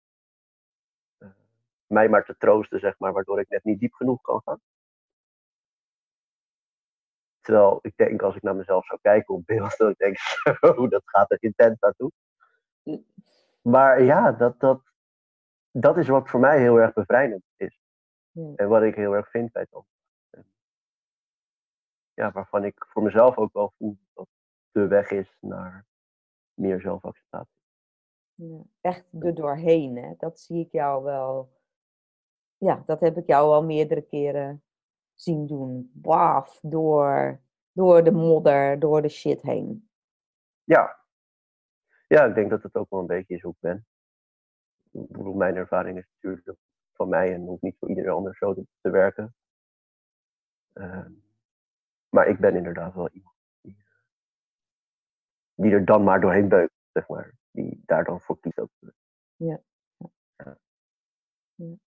mij 1.87 2.09
maar 2.09 2.25
te 2.25 2.37
troosten, 2.37 2.79
zeg 2.79 2.99
maar, 2.99 3.13
waardoor 3.13 3.39
ik 3.39 3.49
net 3.49 3.63
niet 3.63 3.79
diep 3.79 3.93
genoeg 3.93 4.21
kan 4.21 4.41
gaan. 4.45 4.61
Terwijl 7.41 7.79
ik 7.81 7.93
denk, 7.95 8.21
als 8.21 8.35
ik 8.35 8.41
naar 8.41 8.55
mezelf 8.55 8.85
zou 8.85 8.99
kijken 9.01 9.35
op 9.35 9.45
beeld, 9.45 9.77
dat 9.77 9.89
ik 9.89 9.97
denk, 9.97 10.17
zo, 10.17 10.87
dat 10.87 11.01
gaat 11.05 11.31
er 11.31 11.37
intens 11.39 11.79
naartoe. 11.79 12.11
Maar 13.61 14.01
ja, 14.01 14.31
dat, 14.31 14.59
dat, 14.59 14.81
dat 15.71 15.97
is 15.97 16.07
wat 16.07 16.29
voor 16.29 16.39
mij 16.39 16.59
heel 16.59 16.79
erg 16.79 16.93
bevrijdend 16.93 17.43
is. 17.55 17.79
Ja. 18.31 18.53
En 18.55 18.67
wat 18.67 18.81
ik 18.81 18.95
heel 18.95 19.13
erg 19.13 19.29
vind 19.29 19.51
bij 19.51 19.65
Tom. 19.65 19.85
Ja, 22.13 22.31
waarvan 22.31 22.63
ik 22.63 22.85
voor 22.89 23.03
mezelf 23.03 23.37
ook 23.37 23.53
wel 23.53 23.73
voel 23.77 23.97
dat 24.13 24.27
de 24.71 24.87
weg 24.87 25.11
is 25.11 25.37
naar 25.39 25.85
meer 26.53 26.81
zelfacceptatie. 26.81 27.57
Ja, 28.33 28.61
echt 28.81 29.05
er 29.19 29.35
doorheen, 29.35 29.97
hè? 29.97 30.13
dat 30.17 30.39
zie 30.39 30.65
ik 30.65 30.71
jou 30.71 31.03
wel. 31.03 31.56
Ja, 32.57 32.83
dat 32.85 32.99
heb 32.99 33.17
ik 33.17 33.27
jou 33.27 33.53
al 33.53 33.63
meerdere 33.63 34.01
keren 34.01 34.63
zien 35.13 35.47
doen. 35.47 35.91
Waf, 36.01 36.59
door, 36.61 37.41
door 37.71 38.03
de 38.03 38.11
modder, 38.11 38.79
door 38.79 39.01
de 39.01 39.09
shit 39.09 39.41
heen. 39.41 39.89
Ja. 40.63 41.05
Ja, 42.07 42.25
ik 42.25 42.35
denk 42.35 42.49
dat 42.49 42.63
het 42.63 42.75
ook 42.75 42.89
wel 42.89 42.99
een 42.99 43.07
beetje 43.07 43.35
is 43.35 43.41
hoe 43.41 43.51
ik 43.51 43.59
ben. 43.59 43.85
Ik 44.91 45.07
bedoel, 45.07 45.33
mijn 45.33 45.55
ervaring 45.55 45.97
is 45.97 46.07
natuurlijk 46.13 46.57
van 46.93 47.09
mij 47.09 47.33
en 47.33 47.45
hoeft 47.45 47.61
niet 47.61 47.77
voor 47.79 47.89
iedereen 47.89 48.11
anders 48.11 48.37
zo 48.37 48.53
te, 48.53 48.67
te 48.81 48.89
werken. 48.89 49.35
Ehm, 50.73 51.11
maar 52.09 52.27
ik 52.27 52.39
ben 52.39 52.55
inderdaad 52.55 52.93
wel 52.93 53.09
iemand 53.09 53.35
die, 53.61 53.77
die 55.53 55.71
er 55.71 55.85
dan 55.85 56.03
maar 56.03 56.21
doorheen 56.21 56.47
beukt, 56.47 56.73
zeg 56.91 57.07
maar. 57.07 57.35
Die 57.51 57.83
daar 57.85 58.03
dan 58.03 58.21
voor 58.21 58.39
kiest 58.39 58.59
ook. 58.59 58.71
Ja. 59.35 59.61
Ja, 60.35 60.57
ja. 61.55 61.77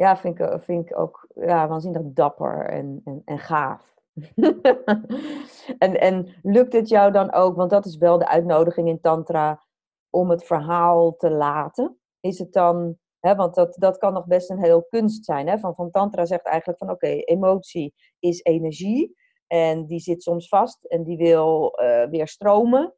Ja 0.00 0.16
vind, 0.16 0.38
ik, 0.38 0.62
vind 0.62 0.90
ik 0.90 0.98
ook 0.98 1.28
ja, 1.34 1.68
waanzinnig 1.68 2.02
dapper 2.04 2.66
en, 2.66 3.00
en, 3.04 3.22
en 3.24 3.38
gaaf. 3.38 3.94
en, 5.78 6.00
en 6.00 6.34
lukt 6.42 6.72
het 6.72 6.88
jou 6.88 7.12
dan 7.12 7.32
ook, 7.32 7.56
want 7.56 7.70
dat 7.70 7.86
is 7.86 7.96
wel 7.96 8.18
de 8.18 8.28
uitnodiging 8.28 8.88
in 8.88 9.00
Tantra, 9.00 9.62
om 10.10 10.30
het 10.30 10.44
verhaal 10.44 11.16
te 11.16 11.30
laten? 11.30 11.98
Is 12.20 12.38
het 12.38 12.52
dan, 12.52 12.96
hè, 13.18 13.34
want 13.34 13.54
dat, 13.54 13.76
dat 13.78 13.98
kan 13.98 14.12
nog 14.12 14.26
best 14.26 14.50
een 14.50 14.62
heel 14.62 14.86
kunst 14.88 15.24
zijn. 15.24 15.48
Hè? 15.48 15.58
Van, 15.58 15.74
van 15.74 15.90
Tantra 15.90 16.24
zegt 16.24 16.46
eigenlijk 16.46 16.78
van 16.78 16.90
oké, 16.90 17.06
emotie 17.06 17.94
is 18.18 18.42
energie 18.42 19.14
en 19.46 19.86
die 19.86 20.00
zit 20.00 20.22
soms 20.22 20.48
vast 20.48 20.84
en 20.84 21.02
die 21.02 21.16
wil 21.16 21.78
uh, 21.82 22.08
weer 22.08 22.28
stromen. 22.28 22.94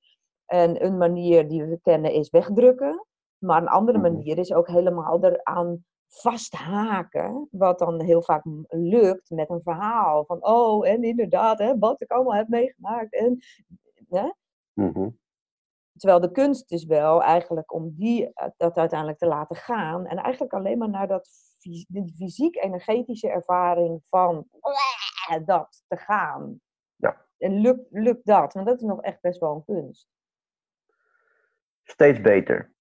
En 0.47 0.85
een 0.85 0.99
manier 0.99 1.49
die 1.49 1.65
we 1.65 1.81
kennen 1.81 2.13
is 2.13 2.31
wegdrukken. 2.31 3.07
Maar 3.39 3.63
een 3.63 3.69
andere 3.69 3.99
Mhm. 3.99 4.13
manier 4.13 4.39
is 4.39 4.53
ook 4.53 4.69
helemaal 4.69 5.25
eraan 5.25 5.85
vasthaken. 6.13 7.49
Wat 7.51 7.79
dan 7.79 8.03
heel 8.03 8.23
vaak 8.23 8.45
lukt 8.69 9.31
met 9.31 9.51
een 9.51 9.63
verhaal. 9.63 10.25
Van 10.25 10.47
oh, 10.47 10.89
en 10.89 11.03
inderdaad, 11.03 11.59
hè, 11.59 11.79
wat 11.79 12.03
ik 12.03 12.11
allemaal 12.11 12.35
heb 12.35 12.49
meegemaakt. 12.49 13.15
En, 13.15 13.39
hè? 14.09 14.31
Mhm. 14.73 15.09
Terwijl 15.97 16.21
de 16.21 16.31
kunst 16.31 16.71
is 16.73 16.85
wel 16.85 17.23
eigenlijk 17.23 17.73
om 17.73 17.95
die, 17.97 18.33
eh, 18.35 18.49
dat 18.57 18.77
uiteindelijk 18.77 19.19
te 19.19 19.27
laten 19.27 19.57
gaan. 19.57 20.07
En 20.07 20.17
eigenlijk 20.17 20.53
alleen 20.53 20.79
maar 20.79 20.89
naar 20.89 21.09
dat 21.09 21.29
fysiek-energetische 22.17 23.29
ervaring 23.29 24.03
van 24.09 24.49
dat 25.45 25.85
te 25.89 25.97
gaan. 25.97 26.61
Ja. 26.97 27.27
En 27.39 27.61
lukt, 27.61 27.87
lukt 27.91 28.27
dat? 28.27 28.53
Want 28.53 28.67
dat 28.67 28.81
is 28.81 28.87
nog 28.87 29.03
echt 29.03 29.21
best 29.21 29.41
wel 29.41 29.55
een 29.55 29.65
kunst. 29.65 30.09
Steeds 31.83 32.21
beter. 32.21 32.73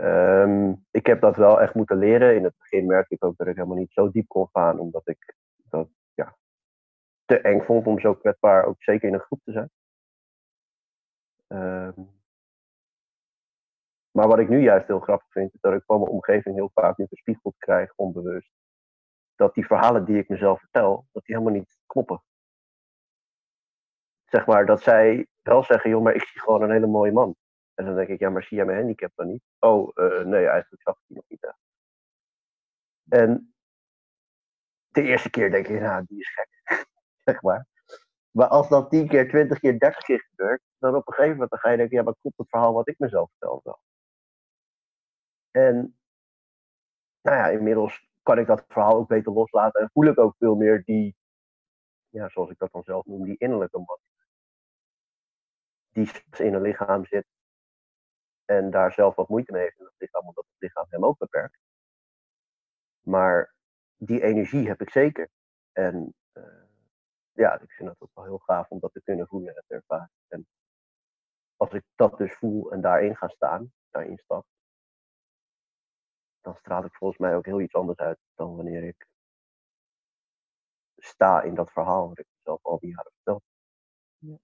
Ehm, 0.00 0.74
ik 0.90 1.06
heb 1.06 1.20
dat 1.20 1.36
wel 1.36 1.60
echt 1.60 1.74
moeten 1.74 1.96
leren. 1.98 2.36
In 2.36 2.44
het 2.44 2.58
begin 2.58 2.86
merkte 2.86 3.14
ik 3.14 3.24
ook 3.24 3.36
dat 3.36 3.46
ik 3.46 3.54
helemaal 3.56 3.76
niet 3.76 3.92
zo 3.92 4.10
diep 4.10 4.28
kon 4.28 4.48
gaan, 4.52 4.78
omdat 4.78 5.08
ik 5.08 5.34
dat 5.56 5.88
ja, 6.14 6.36
te 7.24 7.40
eng 7.40 7.60
vond 7.60 7.86
om 7.86 8.00
zo 8.00 8.14
kwetsbaar 8.14 8.64
ook 8.64 8.82
zeker 8.82 9.08
in 9.08 9.14
een 9.14 9.20
groep 9.20 9.40
te 9.44 9.52
zijn. 9.52 9.70
Ehm, 11.46 12.02
maar 14.10 14.28
wat 14.28 14.38
ik 14.38 14.48
nu 14.48 14.62
juist 14.62 14.86
heel 14.86 15.00
grappig 15.00 15.30
vind, 15.30 15.54
is 15.54 15.60
dat 15.60 15.72
ik 15.72 15.82
van 15.84 16.00
mijn 16.00 16.12
omgeving 16.12 16.54
heel 16.54 16.70
vaak 16.74 16.96
nu 16.96 17.06
gespiegeld 17.06 17.54
krijg, 17.58 17.92
onbewust. 17.96 18.52
Dat 19.34 19.54
die 19.54 19.66
verhalen 19.66 20.04
die 20.04 20.18
ik 20.18 20.28
mezelf 20.28 20.60
vertel, 20.60 21.06
dat 21.12 21.24
die 21.24 21.34
helemaal 21.36 21.58
niet 21.58 21.78
kloppen. 21.86 22.22
Zeg 24.24 24.46
maar, 24.46 24.66
dat 24.66 24.82
zij 24.82 25.26
wel 25.42 25.62
zeggen, 25.64 25.90
joh, 25.90 26.02
maar 26.02 26.14
ik 26.14 26.24
zie 26.24 26.40
gewoon 26.40 26.62
een 26.62 26.70
hele 26.70 26.86
mooie 26.86 27.12
man. 27.12 27.36
En 27.80 27.86
dan 27.86 27.94
denk 27.94 28.08
ik, 28.08 28.18
ja, 28.18 28.30
maar 28.30 28.42
zie 28.42 28.56
jij 28.56 28.66
mijn 28.66 28.78
handicap 28.78 29.12
dan 29.14 29.26
niet? 29.26 29.42
Oh, 29.58 29.90
eh, 29.94 30.24
nee, 30.24 30.46
eigenlijk 30.46 30.82
zag 30.82 30.94
ik 30.94 31.02
die 31.06 31.16
nog 31.16 31.24
niet 31.28 31.44
echt. 31.44 31.58
En 33.08 33.54
de 34.88 35.02
eerste 35.02 35.30
keer 35.30 35.50
denk 35.50 35.66
ik, 35.66 35.80
nou, 35.80 36.04
die 36.06 36.18
is 36.20 36.32
gek. 36.34 36.48
zeg 37.24 37.42
maar. 37.42 37.66
Maar 38.30 38.48
als 38.48 38.68
dat 38.68 38.90
10 38.90 39.08
keer, 39.08 39.28
20 39.28 39.58
keer, 39.58 39.78
30 39.78 40.04
keer 40.04 40.20
gebeurt, 40.30 40.62
dan 40.78 40.94
op 40.94 41.06
een 41.06 41.12
gegeven 41.12 41.32
moment 41.32 41.50
dan 41.50 41.58
ga 41.58 41.70
je 41.70 41.76
denken, 41.76 41.96
ja, 41.96 42.02
maar 42.02 42.14
klopt 42.20 42.38
het 42.38 42.48
verhaal 42.48 42.72
wat 42.72 42.88
ik 42.88 42.98
mezelf 42.98 43.30
vertel 43.30 43.60
wel? 43.64 43.80
En 45.50 45.98
nou 47.20 47.36
ja, 47.36 47.48
inmiddels 47.48 48.08
kan 48.22 48.38
ik 48.38 48.46
dat 48.46 48.64
verhaal 48.68 48.96
ook 48.96 49.08
beter 49.08 49.32
loslaten 49.32 49.80
en 49.80 49.90
voel 49.92 50.06
ik 50.06 50.18
ook 50.18 50.34
veel 50.38 50.54
meer 50.54 50.82
die, 50.84 51.16
ja, 52.08 52.28
zoals 52.28 52.50
ik 52.50 52.58
dat 52.58 52.72
dan 52.72 52.82
zelf 52.84 53.04
noem, 53.06 53.24
die 53.24 53.38
innerlijke 53.38 53.78
man. 53.78 53.98
Die 55.90 56.10
in 56.38 56.54
een 56.54 56.62
lichaam 56.62 57.06
zit 57.06 57.26
en 58.50 58.70
daar 58.70 58.92
zelf 58.92 59.14
wat 59.14 59.28
moeite 59.28 59.52
mee 59.52 59.62
heeft 59.62 59.78
in 59.78 59.84
het 59.84 59.94
lichaam, 59.96 60.26
omdat 60.26 60.44
het 60.44 60.60
lichaam 60.60 60.86
hem 60.88 61.04
ook 61.04 61.18
beperkt. 61.18 61.58
Maar 63.00 63.54
die 63.96 64.22
energie 64.22 64.68
heb 64.68 64.80
ik 64.80 64.90
zeker. 64.90 65.28
En 65.72 66.14
uh, 66.32 66.64
ja, 67.32 67.60
ik 67.60 67.70
vind 67.70 67.88
het 67.88 68.00
ook 68.00 68.14
wel 68.14 68.24
heel 68.24 68.38
gaaf 68.38 68.68
om 68.68 68.78
dat 68.80 68.92
te 68.92 69.02
kunnen 69.02 69.26
voelen 69.26 69.56
en 69.56 69.64
te 69.66 69.74
ervaren. 69.74 70.10
En 70.28 70.46
als 71.56 71.72
ik 71.72 71.84
dat 71.94 72.18
dus 72.18 72.34
voel 72.34 72.72
en 72.72 72.80
daarin 72.80 73.16
ga 73.16 73.28
staan, 73.28 73.72
daarin 73.90 74.18
stap, 74.18 74.46
dan 76.40 76.54
straal 76.54 76.84
ik 76.84 76.94
volgens 76.94 77.20
mij 77.20 77.36
ook 77.36 77.46
heel 77.46 77.60
iets 77.60 77.74
anders 77.74 77.98
uit 77.98 78.18
dan 78.34 78.56
wanneer 78.56 78.82
ik 78.82 79.06
sta 80.96 81.42
in 81.42 81.54
dat 81.54 81.72
verhaal 81.72 82.08
wat 82.08 82.18
ik 82.18 82.26
mezelf 82.36 82.64
al 82.64 82.78
die 82.78 82.90
jaren 82.90 83.12
vertel. 83.12 83.42
Ja. 84.18 84.38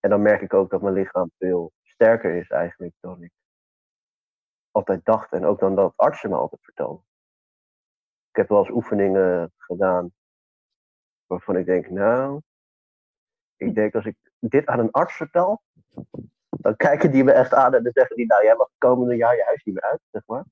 En 0.00 0.10
dan 0.10 0.22
merk 0.22 0.40
ik 0.40 0.54
ook 0.54 0.70
dat 0.70 0.82
mijn 0.82 0.94
lichaam 0.94 1.30
veel 1.38 1.72
sterker 1.94 2.34
is 2.34 2.48
eigenlijk 2.48 2.94
dan 3.00 3.22
ik 3.22 3.32
altijd 4.70 5.04
dacht. 5.04 5.32
En 5.32 5.44
ook 5.44 5.58
dan 5.58 5.74
dat 5.74 5.92
artsen 5.96 6.30
me 6.30 6.36
altijd 6.36 6.62
vertelden. 6.64 7.04
Ik 8.30 8.36
heb 8.36 8.48
wel 8.48 8.58
eens 8.58 8.70
oefeningen 8.70 9.52
gedaan 9.56 10.12
waarvan 11.26 11.56
ik 11.56 11.66
denk, 11.66 11.90
nou, 11.90 12.40
ik 13.56 13.74
denk 13.74 13.94
als 13.94 14.04
ik 14.04 14.16
dit 14.38 14.66
aan 14.66 14.78
een 14.78 14.90
arts 14.90 15.16
vertel, 15.16 15.62
dan 16.48 16.76
kijken 16.76 17.10
die 17.12 17.24
me 17.24 17.32
echt 17.32 17.54
aan 17.54 17.74
en 17.74 17.82
dan 17.82 17.92
zeggen 17.92 18.16
die, 18.16 18.26
nou 18.26 18.44
jij 18.44 18.56
mag 18.56 18.66
het 18.66 18.78
komende 18.78 19.16
jaar 19.16 19.36
je 19.36 19.44
huis 19.44 19.64
niet 19.64 19.74
meer 19.74 19.84
uit, 19.84 20.00
zeg 20.10 20.22
maar. 20.26 20.44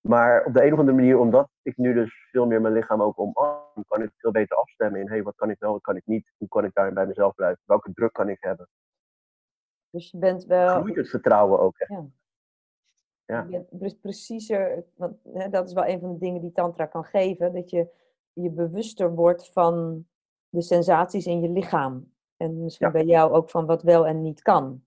Maar 0.00 0.44
op 0.44 0.54
de 0.54 0.64
een 0.64 0.72
of 0.72 0.78
andere 0.78 0.96
manier, 0.96 1.18
omdat 1.18 1.50
ik 1.62 1.76
nu 1.76 1.92
dus 1.92 2.28
veel 2.30 2.46
meer 2.46 2.60
mijn 2.60 2.74
lichaam 2.74 3.02
ook 3.02 3.18
omarm, 3.18 3.84
kan 3.86 4.02
ik 4.02 4.10
veel 4.16 4.30
beter 4.30 4.56
afstemmen 4.56 5.00
in, 5.00 5.08
hey, 5.08 5.22
wat 5.22 5.34
kan 5.34 5.50
ik 5.50 5.58
wel, 5.58 5.72
wat 5.72 5.82
kan 5.82 5.96
ik 5.96 6.06
niet, 6.06 6.32
hoe 6.36 6.48
kan 6.48 6.64
ik 6.64 6.74
daarin 6.74 6.94
bij 6.94 7.06
mezelf 7.06 7.34
blijven, 7.34 7.62
welke 7.64 7.92
druk 7.92 8.12
kan 8.12 8.28
ik 8.28 8.40
hebben. 8.40 8.68
Dus 9.92 10.10
je 10.10 10.18
bent 10.18 10.44
wel... 10.44 10.80
Groeit 10.80 10.96
het 10.96 11.08
vertrouwen 11.08 11.58
ook 11.60 11.78
echt. 11.78 11.90
Ja. 11.90 12.06
Ja. 13.24 13.46
Je 13.50 13.66
bent 13.70 14.00
preciezer, 14.00 14.84
want 14.94 15.16
hè, 15.32 15.48
dat 15.48 15.66
is 15.66 15.72
wel 15.72 15.86
een 15.86 16.00
van 16.00 16.12
de 16.12 16.18
dingen 16.18 16.40
die 16.40 16.52
tantra 16.52 16.86
kan 16.86 17.04
geven, 17.04 17.52
dat 17.52 17.70
je 17.70 17.88
je 18.32 18.50
bewuster 18.50 19.14
wordt 19.14 19.52
van 19.52 20.06
de 20.48 20.62
sensaties 20.62 21.26
in 21.26 21.40
je 21.40 21.48
lichaam. 21.48 22.12
En 22.36 22.62
misschien 22.62 22.86
Ja. 22.86 22.92
bij 22.92 23.04
jou 23.04 23.32
ook 23.32 23.50
van 23.50 23.66
wat 23.66 23.82
wel 23.82 24.06
en 24.06 24.22
niet 24.22 24.42
kan. 24.42 24.84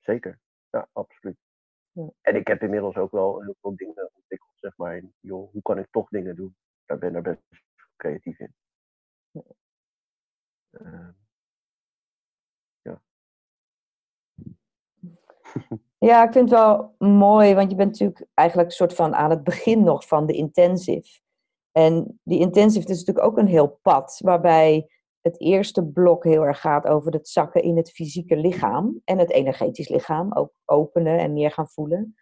Zeker, 0.00 0.40
ja, 0.70 0.88
absoluut. 0.92 1.36
Ja. 1.90 2.08
En 2.20 2.36
ik 2.36 2.46
heb 2.46 2.62
inmiddels 2.62 2.96
ook 2.96 3.10
wel 3.10 3.42
heel 3.42 3.56
veel 3.60 3.76
dingen 3.76 4.10
ontwikkeld, 4.14 4.52
zeg 4.54 4.76
maar, 4.76 4.96
in, 4.96 5.14
joh, 5.20 5.52
hoe 5.52 5.62
kan 5.62 5.78
ik 5.78 5.86
toch 5.90 6.08
dingen 6.08 6.36
doen? 6.36 6.56
Daar 6.86 6.98
ben 6.98 7.16
ik 7.16 7.22
best 7.22 7.42
creatief 7.96 8.38
in. 8.38 8.54
Ja. 9.30 9.42
Uh, 10.70 11.08
Ja, 15.98 16.24
ik 16.24 16.32
vind 16.32 16.50
het 16.50 16.58
wel 16.58 16.94
mooi, 16.98 17.54
want 17.54 17.70
je 17.70 17.76
bent 17.76 17.90
natuurlijk 17.90 18.26
eigenlijk 18.34 18.68
een 18.68 18.76
soort 18.76 18.94
van 18.94 19.14
aan 19.14 19.30
het 19.30 19.44
begin 19.44 19.84
nog 19.84 20.06
van 20.06 20.26
de 20.26 20.32
intensive. 20.32 21.20
En 21.72 22.20
die 22.22 22.38
intensive 22.38 22.88
is 22.88 22.98
natuurlijk 22.98 23.26
ook 23.26 23.38
een 23.38 23.46
heel 23.46 23.78
pad, 23.82 24.20
waarbij 24.24 24.88
het 25.20 25.40
eerste 25.40 25.84
blok 25.84 26.24
heel 26.24 26.42
erg 26.42 26.60
gaat 26.60 26.86
over 26.86 27.12
het 27.12 27.28
zakken 27.28 27.62
in 27.62 27.76
het 27.76 27.90
fysieke 27.90 28.36
lichaam 28.36 29.00
en 29.04 29.18
het 29.18 29.30
energetisch 29.30 29.88
lichaam, 29.88 30.32
ook 30.32 30.52
openen 30.64 31.18
en 31.18 31.32
meer 31.32 31.50
gaan 31.50 31.68
voelen. 31.68 32.14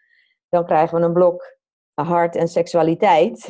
Dan 0.48 0.64
krijgen 0.64 0.98
we 0.98 1.04
een 1.04 1.12
blok 1.12 1.58
hart 1.94 2.36
en 2.36 2.48
seksualiteit, 2.48 3.48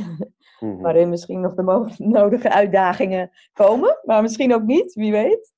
mm-hmm. 0.60 0.82
waarin 0.84 1.08
misschien 1.08 1.40
nog 1.40 1.54
de 1.54 1.94
nodige 1.98 2.50
uitdagingen 2.50 3.30
komen, 3.52 3.98
maar 4.02 4.22
misschien 4.22 4.54
ook 4.54 4.64
niet, 4.64 4.94
wie 4.94 5.12
weet. 5.12 5.52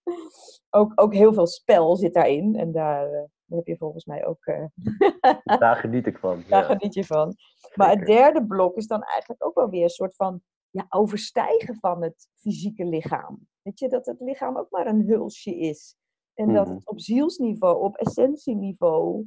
Ook, 0.71 0.93
ook 0.95 1.15
heel 1.15 1.33
veel 1.33 1.47
spel 1.47 1.97
zit 1.97 2.15
daarin 2.15 2.57
en 2.57 2.73
daar 2.73 3.31
uh, 3.49 3.57
heb 3.57 3.67
je 3.67 3.77
volgens 3.77 4.05
mij 4.05 4.27
ook. 4.27 4.47
Uh, 4.47 4.65
daar 5.59 5.77
geniet 5.77 6.07
ik 6.07 6.19
van. 6.19 6.45
Daar 6.49 6.69
ja. 6.69 6.77
geniet 6.77 6.95
je 6.95 7.05
van. 7.05 7.35
Maar 7.75 7.91
het 7.91 8.07
derde 8.07 8.47
blok 8.47 8.77
is 8.77 8.87
dan 8.87 9.03
eigenlijk 9.03 9.45
ook 9.45 9.55
wel 9.55 9.71
weer 9.71 9.83
een 9.83 9.89
soort 9.89 10.17
van 10.17 10.43
ja, 10.71 10.87
overstijgen 10.89 11.75
van 11.75 12.03
het 12.03 12.29
fysieke 12.35 12.85
lichaam. 12.85 13.49
Weet 13.63 13.79
je, 13.79 13.89
dat 13.89 14.07
het 14.07 14.21
lichaam 14.21 14.57
ook 14.59 14.71
maar 14.71 14.87
een 14.87 15.07
hulsje 15.07 15.57
is. 15.57 15.97
En 16.35 16.53
dat 16.53 16.69
het 16.69 16.87
op 16.87 17.01
zielsniveau, 17.01 17.83
op 17.83 17.97
essentieniveau, 17.97 19.27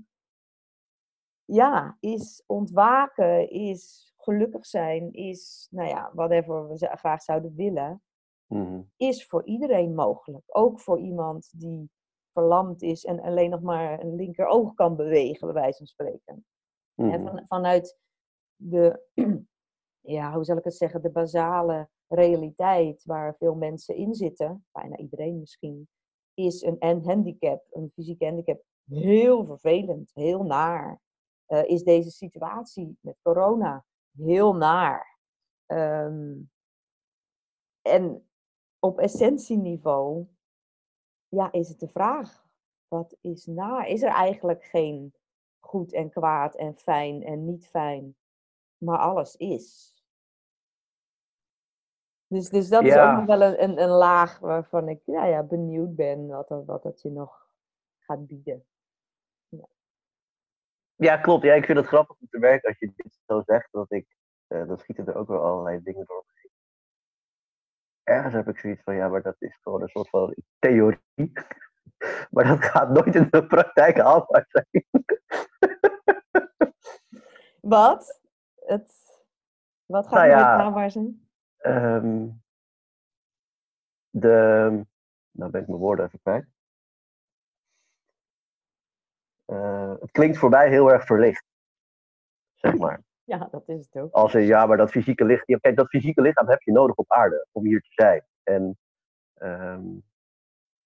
ja, 1.45 1.97
is 1.99 2.43
ontwaken, 2.45 3.49
is 3.49 4.13
gelukkig 4.17 4.65
zijn, 4.65 5.13
is, 5.13 5.67
nou 5.71 5.87
ja, 5.87 6.11
whatever 6.13 6.67
we 6.67 6.77
graag 6.77 7.21
zouden 7.21 7.55
willen. 7.55 8.01
Mhm. 8.47 8.81
is 8.95 9.25
voor 9.25 9.45
iedereen 9.45 9.95
mogelijk. 9.95 10.43
Ook 10.47 10.79
voor 10.79 10.99
iemand 10.99 11.51
die 11.55 11.89
verlamd 12.37 12.81
is 12.81 13.05
en 13.05 13.19
alleen 13.21 13.49
nog 13.49 13.61
maar 13.61 13.99
een 13.99 14.15
linkeroog 14.15 14.73
kan 14.73 14.95
bewegen, 14.95 15.47
bij 15.53 15.61
wijze 15.61 15.77
van 15.77 15.87
spreken. 15.87 16.45
En 16.95 17.21
Mhm. 17.21 17.23
van, 17.23 17.45
vanuit 17.47 17.99
de, 18.55 19.03
ja, 20.15 20.33
hoe 20.33 20.43
zal 20.43 20.57
ik 20.57 20.63
het 20.63 20.75
zeggen, 20.75 21.01
de 21.01 21.11
basale 21.11 21.89
realiteit 22.07 23.03
waar 23.03 23.35
veel 23.37 23.55
mensen 23.55 23.95
in 23.95 24.13
zitten, 24.13 24.65
bijna 24.71 24.97
iedereen 24.97 25.39
misschien, 25.39 25.89
is 26.33 26.61
een, 26.61 26.75
een 26.79 27.05
handicap, 27.05 27.65
een 27.71 27.91
fysieke 27.93 28.25
handicap, 28.25 28.63
heel 28.89 29.45
vervelend, 29.45 30.11
heel 30.13 30.43
naar. 30.43 31.01
Eh, 31.45 31.63
is 31.69 31.83
deze 31.83 32.11
situatie 32.11 32.97
met 33.01 33.17
corona 33.21 33.85
heel 34.17 34.55
naar. 34.55 35.19
Ehm, 35.65 36.35
en 37.81 38.29
op 38.79 38.99
essentieniveau, 38.99 40.27
ja, 41.29 41.51
is 41.51 41.69
het 41.69 41.79
de 41.79 41.87
vraag, 41.87 42.45
wat 42.87 43.17
is 43.21 43.45
naar? 43.45 43.87
Is 43.87 44.01
er 44.01 44.09
eigenlijk 44.11 44.63
geen 44.63 45.13
goed 45.59 45.93
en 45.93 46.09
kwaad 46.09 46.55
en 46.55 46.75
fijn 46.75 47.23
en 47.23 47.45
niet 47.45 47.67
fijn, 47.67 48.15
maar 48.77 48.97
alles 48.97 49.35
is? 49.35 49.95
Dus, 52.27 52.49
dus 52.49 52.69
dat 52.69 52.83
is 52.83 52.89
ook 52.91 52.95
Ja. 52.95 53.15
nog 53.17 53.25
wel 53.25 53.41
een, 53.41 53.63
een, 53.63 53.81
een 53.81 53.89
laag 53.89 54.39
waarvan 54.39 54.87
ik 54.89 55.01
ja, 55.05 55.25
ja, 55.25 55.43
benieuwd 55.43 55.95
ben 55.95 56.27
wat, 56.27 56.47
wat 56.65 56.83
dat 56.83 57.01
je 57.01 57.09
nog 57.09 57.47
gaat 57.99 58.27
bieden. 58.27 58.65
Ja, 60.95 61.17
klopt. 61.17 61.43
Ja, 61.43 61.53
ik 61.53 61.65
vind 61.65 61.77
het 61.77 61.87
grappig 61.87 62.17
om 62.19 62.27
te 62.29 62.39
werken 62.39 62.69
als 62.69 62.79
je 62.79 62.91
dit 62.95 63.19
zo 63.27 63.41
zegt. 63.45 63.71
Dat 63.71 63.91
ik, 63.91 64.15
eh, 64.47 64.67
dan 64.67 64.77
schieten 64.77 65.07
er 65.07 65.15
ook 65.15 65.27
wel 65.27 65.41
allerlei 65.43 65.81
dingen 65.83 66.05
door. 66.05 66.25
Ergens 68.07 68.33
heb 68.33 68.47
ik 68.47 68.59
zoiets 68.59 68.83
van, 68.83 68.95
ja, 68.95 69.07
maar 69.07 69.21
dat 69.21 69.35
is 69.39 69.57
gewoon 69.61 69.81
een 69.81 69.87
soort 69.87 70.09
van 70.09 70.35
theorie. 70.59 71.01
Maar 72.31 72.47
dat 72.47 72.63
gaat 72.63 72.89
nooit 72.89 73.15
in 73.15 73.27
de 73.29 73.47
praktijk 73.47 73.97
haalbaar 73.97 74.45
zijn. 74.47 74.85
Wat? 77.61 78.21
Het, 78.55 78.91
wat 79.85 80.07
gaat 80.07 80.13
Nou 80.13 80.27
nooit 80.27 80.39
ja. 80.39 80.57
haalbaar 80.57 80.91
zijn? 80.91 81.29
Ehm, 81.57 82.27
de, 84.09 84.85
nou 85.31 85.51
ben 85.51 85.61
ik 85.61 85.67
mijn 85.67 85.79
woorden 85.79 86.05
even 86.05 86.21
kwijt. 86.21 86.47
Eh, 89.45 89.93
het 89.99 90.11
klinkt 90.11 90.37
voor 90.37 90.49
mij 90.49 90.69
heel 90.69 90.91
erg 90.91 91.05
verlicht. 91.05 91.45
Zeg 92.55 92.77
maar. 92.77 93.03
Ja, 93.33 93.47
dat 93.51 93.63
is 93.67 93.85
het 93.89 94.03
ook. 94.03 94.13
Als 94.13 94.33
een 94.33 94.45
ja, 94.45 94.65
maar 94.65 94.77
dat 94.77 94.91
fysieke 94.91 95.25
lichaam. 95.25 95.59
Kijk, 95.59 95.75
dat 95.75 95.87
fysieke 95.87 96.21
lichaam 96.21 96.47
heb 96.47 96.61
je 96.61 96.71
nodig 96.71 96.95
op 96.95 97.11
aarde 97.11 97.47
om 97.51 97.65
hier 97.65 97.81
te 97.81 97.91
zijn. 97.91 98.23
En 98.43 98.77
ehm, 99.33 99.85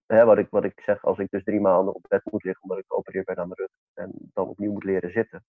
wat, 0.05 0.38
ik, 0.38 0.48
wat 0.50 0.63
ik 0.63 0.81
zeg, 0.86 1.03
als 1.05 1.19
ik 1.19 1.29
dus 1.29 1.43
drie 1.43 1.60
maanden 1.60 1.93
op 1.93 2.05
bed 2.07 2.31
moet 2.31 2.43
liggen 2.43 2.63
omdat 2.63 2.77
ik 2.77 2.86
geopereerd 2.88 3.25
ben 3.25 3.38
aan 3.38 3.48
mijn 3.48 3.60
rug 3.60 3.69
en 3.93 4.12
dan 4.33 4.48
opnieuw 4.48 4.71
moet 4.71 4.83
leren 4.83 5.12
zitten. 5.12 5.45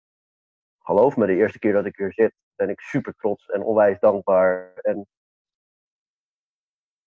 Geloof 0.79 1.17
me, 1.17 1.27
de 1.27 1.35
eerste 1.35 1.59
keer 1.59 1.73
dat 1.73 1.87
ik 1.87 1.97
weer 1.97 2.13
zit, 2.13 2.35
ben 2.55 2.69
ik 2.69 2.81
super 2.81 3.15
trots 3.15 3.47
en 3.47 3.63
onwijs 3.63 3.99
dankbaar. 3.99 4.73
En 4.75 5.07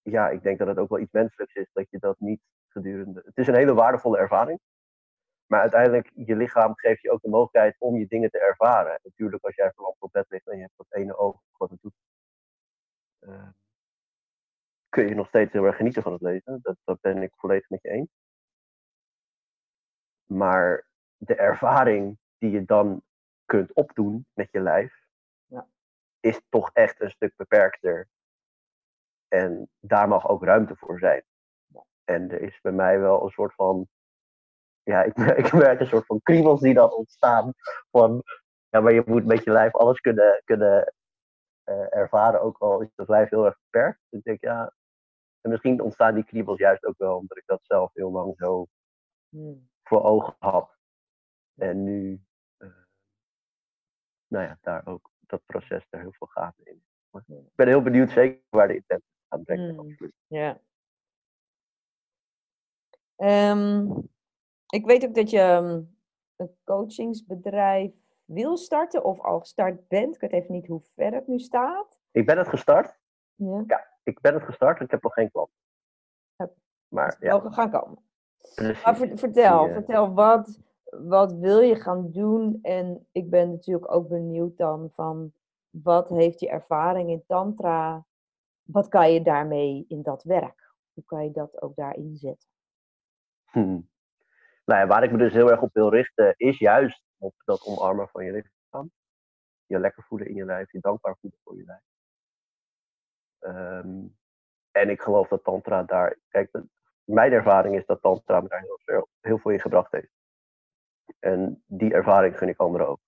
ja, 0.01 0.29
ik 0.29 0.43
denk 0.43 0.57
dat 0.57 0.67
het 0.67 0.77
ook 0.77 0.89
wel 0.89 0.99
iets 0.99 1.11
menselijks 1.11 1.53
is 1.53 1.69
dat 1.73 1.89
je 1.89 1.99
dat 1.99 2.19
niet 2.19 2.41
gedurende. 2.67 3.21
Het 3.25 3.37
is 3.37 3.47
een 3.47 3.55
hele 3.55 3.73
waardevolle 3.73 4.17
ervaring. 4.17 4.59
Maar 5.45 5.61
uiteindelijk, 5.61 6.11
je 6.15 6.35
lichaam 6.35 6.75
geeft 6.77 7.01
je 7.01 7.11
ook 7.11 7.21
de 7.21 7.29
mogelijkheid 7.29 7.75
om 7.79 7.97
je 7.97 8.07
dingen 8.07 8.29
te 8.29 8.39
ervaren. 8.39 8.99
Natuurlijk, 9.03 9.43
als 9.43 9.55
jij 9.55 9.71
verlamd 9.73 9.95
op 9.99 10.11
bed 10.11 10.25
ligt 10.29 10.47
en 10.47 10.55
je 10.55 10.61
hebt 10.61 10.77
dat 10.77 10.93
ene 10.93 11.17
oog 11.17 11.41
wat 11.57 11.69
het 11.69 11.81
doet, 11.81 11.93
kun 14.89 15.07
je 15.07 15.15
nog 15.15 15.27
steeds 15.27 15.53
heel 15.53 15.63
erg 15.65 15.75
genieten 15.75 16.03
van 16.03 16.11
het 16.13 16.21
leven. 16.21 16.59
Dat, 16.61 16.77
dat 16.83 17.01
ben 17.01 17.21
ik 17.21 17.33
volledig 17.35 17.69
met 17.69 17.81
je 17.81 17.89
eens. 17.89 18.09
Maar 20.25 20.87
de 21.17 21.35
ervaring 21.35 22.17
die 22.37 22.51
je 22.51 22.65
dan 22.65 23.03
kunt 23.45 23.73
opdoen 23.73 24.25
met 24.33 24.51
je 24.51 24.59
lijf, 24.59 25.05
Ja. 25.45 25.67
is 26.19 26.41
toch 26.49 26.69
echt 26.73 27.01
een 27.01 27.09
stuk 27.09 27.35
beperkter. 27.35 28.07
En 29.27 29.69
daar 29.79 30.07
mag 30.07 30.27
ook 30.27 30.43
ruimte 30.43 30.75
voor 30.75 30.99
zijn. 30.99 31.23
En 32.03 32.31
er 32.31 32.41
is 32.41 32.59
bij 32.61 32.71
mij 32.71 32.99
wel 32.99 33.23
een 33.23 33.29
soort 33.29 33.53
van 33.53 33.87
ja, 34.85 35.03
ik 35.03 35.15
merk, 35.15 35.37
ik 35.45 35.53
merk 35.53 35.79
een 35.79 35.87
soort 35.87 36.05
van 36.05 36.21
kriebels 36.21 36.61
die 36.61 36.73
dan 36.73 36.91
ontstaan. 36.93 37.53
Van, 37.91 38.23
ja, 38.69 38.79
maar 38.79 38.93
je 38.93 39.03
moet 39.05 39.25
met 39.25 39.43
je 39.43 39.51
lijf 39.51 39.75
alles 39.75 39.99
kunnen, 39.99 40.41
kunnen 40.45 40.93
eh, 41.63 41.95
ervaren, 41.95 42.41
ook 42.41 42.57
al 42.57 42.81
is 42.81 42.89
het 42.95 43.07
lijf 43.09 43.29
heel 43.29 43.45
erg 43.45 43.57
beperkt. 43.69 43.99
Dus 44.09 44.19
ik 44.19 44.25
denk, 44.25 44.41
ja, 44.41 44.73
en 45.41 45.49
misschien 45.51 45.81
ontstaan 45.81 46.13
die 46.15 46.25
kriebels 46.25 46.57
juist 46.57 46.85
ook 46.85 46.97
wel 46.97 47.17
omdat 47.17 47.37
ik 47.37 47.43
dat 47.45 47.59
zelf 47.63 47.93
heel 47.93 48.11
lang 48.11 48.33
zo 48.37 48.65
Hmm. 49.29 49.69
voor 49.83 50.03
ogen 50.03 50.35
had. 50.39 50.77
En 51.55 51.83
nu, 51.83 52.21
eh, 52.57 52.67
nou 54.27 54.45
ja, 54.45 54.57
daar 54.61 54.87
ook 54.87 55.11
dat 55.19 55.41
proces 55.45 55.85
er 55.89 55.99
heel 55.99 56.13
veel 56.13 56.27
gaten 56.27 56.65
in. 56.65 56.83
Maar 57.09 57.23
Ja. 57.25 57.35
ik 57.35 57.55
ben 57.55 57.67
heel 57.67 57.81
benieuwd 57.81 58.09
zeker 58.09 58.41
waar 58.49 58.67
de 58.67 58.75
intentie 58.75 59.09
gaat 59.29 59.43
brengen. 59.43 59.73
Mm. 59.73 59.79
absoluut. 59.79 60.13
Ja. 60.27 60.59
Ehm, 63.15 63.87
ik 64.75 64.85
weet 64.85 65.05
ook 65.05 65.15
dat 65.15 65.29
je 65.29 65.39
ehm, 65.39 65.81
een 66.35 66.55
coachingsbedrijf 66.63 67.91
wil 68.25 68.57
starten 68.57 69.03
of 69.03 69.19
al 69.19 69.39
gestart 69.39 69.87
bent. 69.87 70.15
Ik 70.15 70.21
weet 70.21 70.31
even 70.31 70.53
niet 70.53 70.67
hoe 70.67 70.81
ver 70.95 71.13
het 71.13 71.27
nu 71.27 71.39
staat. 71.39 71.99
Ik 72.11 72.25
ben 72.25 72.37
het 72.37 72.47
gestart. 72.47 72.99
Ja, 73.35 73.87
Ik 74.03 74.21
ben 74.21 74.33
het 74.33 74.43
gestart. 74.43 74.79
Ik 74.81 74.91
heb 74.91 75.03
nog 75.03 75.13
geen 75.13 75.31
klant. 75.31 75.49
Maar 76.87 77.17
ja, 77.19 77.39
gaan 77.39 77.71
komen. 77.71 77.97
precies. 78.55 78.83
Maar 78.83 78.95
ver- 78.97 79.17
vertel, 79.17 79.67
vertel 79.73 80.13
wat, 80.13 80.59
wat 80.83 81.33
wil 81.33 81.59
je 81.59 81.75
gaan 81.75 82.11
doen? 82.11 82.59
En 82.61 83.07
ik 83.11 83.29
ben 83.29 83.49
natuurlijk 83.51 83.91
ook 83.91 84.07
benieuwd 84.07 84.57
dan 84.57 84.89
van 84.93 85.33
wat 85.69 86.09
heeft 86.09 86.39
je 86.39 86.49
ervaring 86.49 87.09
in 87.09 87.23
tantra? 87.27 88.05
Wat 88.63 88.87
kan 88.87 89.13
je 89.13 89.21
daarmee 89.21 89.85
in 89.87 90.01
dat 90.01 90.23
werk? 90.23 90.73
Hoe 90.93 91.03
kan 91.03 91.23
je 91.23 91.31
dat 91.31 91.61
ook 91.61 91.75
daarin 91.75 92.15
zetten? 92.15 92.49
Hmm. 93.45 93.89
Nou 94.65 94.79
ja, 94.79 94.87
waar 94.87 95.03
ik 95.03 95.11
me 95.11 95.17
dus 95.17 95.33
heel 95.33 95.51
erg 95.51 95.61
op 95.61 95.73
wil 95.73 95.89
richten, 95.89 96.33
is 96.37 96.59
juist 96.59 97.03
op 97.17 97.33
dat 97.45 97.65
omarmen 97.65 98.09
van 98.09 98.25
je 98.25 98.31
lichaam. 98.31 98.91
Je 99.65 99.79
lekker 99.79 100.03
voelen 100.03 100.27
in 100.27 100.35
je 100.35 100.45
lijf, 100.45 100.71
je 100.71 100.79
dankbaar 100.79 101.17
voelen 101.19 101.39
voor 101.43 101.57
je 101.57 101.63
lijf. 101.63 101.81
Ehm, 103.39 104.07
en 104.71 104.89
ik 104.89 105.01
geloof 105.01 105.27
dat 105.27 105.43
Tantra 105.43 105.83
daar. 105.83 106.17
Kijk, 106.27 106.51
mijn 107.03 107.31
ervaring 107.31 107.75
is 107.75 107.85
dat 107.85 108.01
Tantra 108.01 108.41
me 108.41 108.47
daar 108.47 108.61
heel 108.61 108.79
veel, 108.83 109.09
heel 109.19 109.37
veel 109.37 109.51
in 109.51 109.59
gebracht 109.59 109.91
heeft. 109.91 110.11
En 111.19 111.63
die 111.67 111.93
ervaring 111.93 112.37
gun 112.37 112.49
ik 112.49 112.59
anderen 112.59 112.87
ook. 112.87 112.99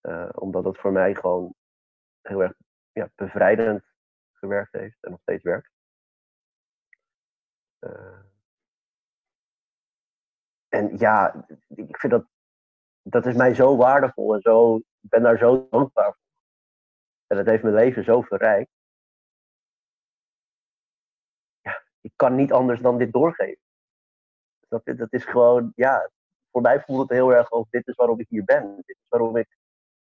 Eh, 0.00 0.28
omdat 0.34 0.64
het 0.64 0.78
voor 0.78 0.92
mij 0.92 1.14
gewoon 1.14 1.54
heel 2.22 2.42
erg 2.42 2.52
ja, 2.92 3.10
bevrijdend 3.14 3.84
gewerkt 4.32 4.72
heeft 4.72 4.96
en 5.00 5.10
nog 5.10 5.20
steeds 5.20 5.42
werkt. 5.42 5.70
Eh, 7.78 8.20
en 10.76 10.98
ja, 10.98 11.46
ik 11.68 11.96
vind 11.96 12.12
dat, 12.12 12.26
dat 13.02 13.26
is 13.26 13.34
mij 13.34 13.54
zo 13.54 13.76
waardevol 13.76 14.34
en 14.34 14.40
zo, 14.40 14.76
ik 14.76 15.10
ben 15.10 15.22
daar 15.22 15.38
zo 15.38 15.66
dankbaar 15.70 16.12
voor. 16.14 16.24
En 17.26 17.36
het 17.36 17.46
heeft 17.46 17.62
mijn 17.62 17.74
leven 17.74 18.04
zo 18.04 18.20
verrijkt. 18.20 18.70
Ja, 21.60 21.82
ik 22.00 22.12
kan 22.16 22.34
niet 22.34 22.52
anders 22.52 22.80
dan 22.80 22.98
dit 22.98 23.12
doorgeven. 23.12 23.62
Dat, 24.68 24.84
dat 24.84 25.12
is 25.12 25.24
gewoon, 25.24 25.72
ja, 25.74 26.10
voor 26.50 26.62
mij 26.62 26.80
voelt 26.80 27.00
het 27.00 27.10
heel 27.10 27.30
erg 27.32 27.50
als 27.50 27.70
dit 27.70 27.86
is 27.86 27.94
waarom 27.94 28.20
ik 28.20 28.28
hier 28.28 28.44
ben. 28.44 28.76
Dit 28.76 28.96
is 28.96 29.08
waarom 29.08 29.36
ik 29.36 29.58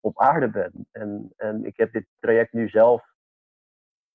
op 0.00 0.20
aarde 0.20 0.50
ben. 0.50 0.86
En, 0.90 1.32
en 1.36 1.64
ik 1.64 1.76
heb 1.76 1.92
dit 1.92 2.06
traject 2.18 2.52
nu 2.52 2.68
zelf 2.68 3.14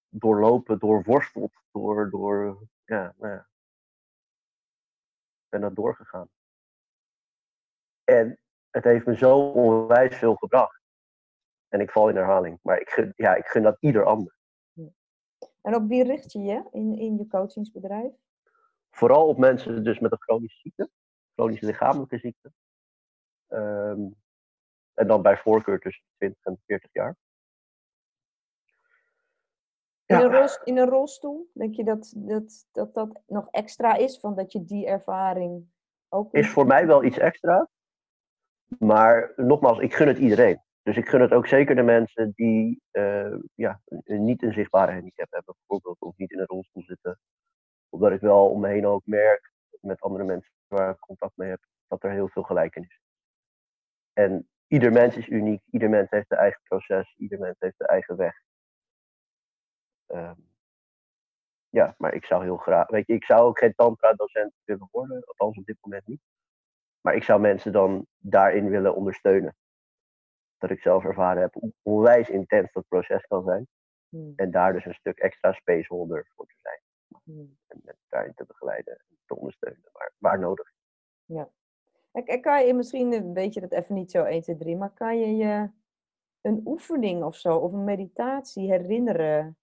doorlopen, 0.10 0.80
doorworsteld, 0.80 1.54
door, 1.72 2.10
door 2.10 2.58
ja, 2.86 3.14
nou 3.18 3.34
ja, 3.34 3.48
ben 5.54 5.62
dat 5.62 5.76
doorgegaan. 5.76 6.30
En 8.04 8.40
het 8.70 8.84
heeft 8.84 9.06
me 9.06 9.18
zo 9.18 9.38
onwijs 9.38 10.16
veel 10.16 10.36
gebracht. 10.36 10.82
En 11.68 11.80
ik 11.80 11.92
val 11.92 12.10
in 12.10 12.16
herhaling. 12.16 12.60
Maar 12.62 12.80
ik 12.80 12.90
gun, 12.90 13.14
ja, 13.16 13.36
ik 13.36 13.46
gun 13.46 13.64
dat 13.64 13.78
ieder 13.80 14.06
ander. 14.06 14.36
En 15.62 15.76
op 15.76 15.88
wie 15.88 16.04
richt 16.04 16.32
je 16.32 16.40
je 16.40 16.68
in, 16.72 16.98
in 16.98 17.18
je 17.18 17.28
coachingsbedrijf? 17.28 18.14
Vooral 18.90 19.28
op 19.28 19.38
mensen 19.38 19.84
dus 19.84 20.00
met 20.00 20.12
een 20.12 20.22
chronische 20.22 20.60
ziekte. 20.60 20.90
Chronische 21.34 21.66
lichamelijke 21.66 22.18
ziekte. 22.18 22.52
Ehm, 23.48 24.10
en 24.94 25.08
dan 25.08 25.22
bij 25.22 25.38
voorkeur 25.38 25.80
tussen 25.80 26.06
20 26.18 26.44
en 26.44 26.62
40 26.66 26.90
jaar. 26.94 27.16
In, 30.20 30.26
een 30.26 30.32
rolst- 30.32 30.62
in 30.64 30.78
een 30.78 30.90
rolstoel? 30.90 31.50
Denk 31.54 31.76
je 31.76 31.84
dat 31.84 32.14
dat, 32.16 32.68
dat 32.72 32.94
dat 32.94 33.22
nog 33.28 33.48
extra 33.52 33.96
is? 33.96 34.20
Van 34.20 34.36
dat 34.36 34.52
je 34.52 34.64
die 34.64 34.86
ervaring 34.86 35.66
ook... 36.10 36.34
Is 36.34 36.50
voor 36.50 36.66
mij 36.66 36.88
wel 36.88 37.04
iets 37.04 37.18
extra. 37.18 37.70
Maar 38.80 39.34
nogmaals, 39.36 39.80
ik 39.80 39.94
gun 39.94 40.08
het 40.08 40.18
iedereen. 40.18 40.62
Dus 40.84 40.98
ik 40.98 41.10
gun 41.10 41.22
het 41.22 41.32
ook 41.32 41.48
zeker 41.48 41.76
de 41.76 41.82
mensen 41.82 42.32
die 42.36 42.82
eh, 42.92 43.36
ja, 43.54 43.82
niet 44.04 44.44
een 44.44 44.54
zichtbare 44.54 44.92
handicap 44.92 45.32
hebben, 45.32 45.56
bijvoorbeeld, 45.58 46.02
of 46.02 46.18
niet 46.18 46.32
in 46.32 46.40
een 46.40 46.46
rolstoel 46.46 46.84
zitten. 46.84 47.20
Omdat 47.90 48.12
ik 48.12 48.20
wel 48.20 48.50
om 48.50 48.60
me 48.60 48.68
heen 48.68 48.88
ook 48.88 49.06
merk, 49.06 49.52
met 49.80 50.02
andere 50.02 50.24
mensen 50.24 50.52
waar 50.68 50.90
ik 50.90 51.00
contact 51.00 51.38
mee 51.38 51.50
heb, 51.50 51.62
dat 51.88 52.04
er 52.04 52.12
heel 52.12 52.28
veel 52.28 52.44
gelijkenis 52.44 52.90
is. 52.90 53.02
En 54.14 54.48
ieder 54.68 54.92
mens 54.92 55.18
is 55.18 55.28
uniek, 55.28 55.62
ieder 55.72 55.90
mens 55.90 56.10
heeft 56.10 56.28
zijn 56.28 56.40
eigen 56.40 56.62
proces, 56.64 57.16
ieder 57.18 57.40
mens 57.40 57.56
heeft 57.60 57.78
zijn 57.78 57.90
eigen 57.90 58.16
weg. 58.16 58.42
Ehm, 60.14 60.40
ja, 61.70 61.96
maar 61.98 62.14
ik 62.14 62.26
zou 62.26 62.44
heel 62.44 62.58
graag, 62.58 62.88
weet 62.88 63.08
je, 63.08 63.14
ik 63.14 63.26
zou 63.26 63.42
ook 63.42 63.60
geen 63.60 63.76
tantra-docent 63.76 64.54
willen 64.64 64.88
worden, 64.92 65.24
althans 65.26 65.58
op 65.58 65.66
dit 65.66 65.78
moment 65.82 66.08
niet. 66.08 66.22
Maar 67.02 67.16
ik 67.16 67.24
zou 67.24 67.42
mensen 67.42 67.72
dan 67.72 68.06
daarin 68.18 68.70
willen 68.70 68.96
ondersteunen. 68.96 69.56
Dat 70.58 70.70
ik 70.70 70.82
zelf 70.82 71.04
ervaren 71.04 71.42
heb 71.42 71.54
hoe 71.54 71.74
onwijs 71.82 72.30
intens 72.30 72.72
dat 72.72 72.88
proces 72.88 73.26
kan 73.26 73.44
zijn. 73.44 73.68
Hmm. 74.10 74.34
En 74.36 74.52
daar 74.52 74.74
dus 74.74 74.86
een 74.86 74.94
stuk 74.94 75.18
extra 75.18 75.52
spaceholder 75.54 76.28
voor 76.36 76.46
te 76.46 76.56
zijn. 76.62 76.80
Hmm. 77.24 77.58
En 77.68 77.82
mensen 77.84 78.06
daarin 78.10 78.34
te 78.34 78.46
begeleiden 78.46 78.94
en 78.94 79.18
te 79.26 79.36
ondersteunen, 79.36 79.90
waar, 79.92 80.14
waar 80.18 80.40
nodig. 80.40 80.72
En 82.12 82.42
kan 82.42 82.66
je 82.66 82.74
misschien, 82.74 83.34
weet 83.34 83.54
je 83.54 83.62
dat 83.62 83.72
even 83.72 83.96
niet 83.96 84.12
zo 84.12 84.24
1, 84.24 84.42
2, 84.42 84.56
3, 84.56 84.78
maar 84.78 84.94
kan 84.94 85.20
je 85.20 85.36
je 85.36 85.70
een 86.42 86.62
oefening 86.66 87.24
of 87.24 87.36
zo, 87.36 87.58
of 87.58 87.74
een 87.74 87.84
meditatie 87.84 88.72
herinneren? 88.72 89.58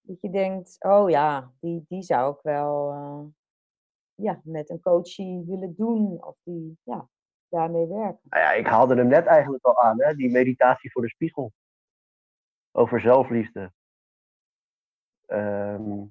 Dat 0.00 0.20
je 0.20 0.30
denkt, 0.30 0.76
oh 0.78 1.10
ja, 1.10 1.52
die, 1.60 1.84
die 1.88 2.02
zou 2.02 2.34
ik 2.34 2.40
wel 2.42 2.90
eh, 2.90 3.24
ja, 4.14 4.40
met 4.44 4.70
een 4.70 4.80
coachie 4.80 5.44
willen 5.46 5.74
doen. 5.76 6.24
Of 6.24 6.36
die 6.42 6.78
ja, 6.82 7.08
daarmee 7.48 7.86
werken. 7.86 8.20
Nou 8.28 8.42
ja, 8.42 8.52
ik 8.52 8.66
haalde 8.66 8.96
hem 8.96 9.08
net 9.08 9.26
eigenlijk 9.26 9.64
al 9.64 9.78
aan, 9.82 10.02
hè? 10.02 10.14
die 10.14 10.30
meditatie 10.30 10.92
voor 10.92 11.02
de 11.02 11.08
spiegel. 11.08 11.52
Over 12.72 13.00
zelfliefde. 13.00 13.72
Ehm, 15.26 16.04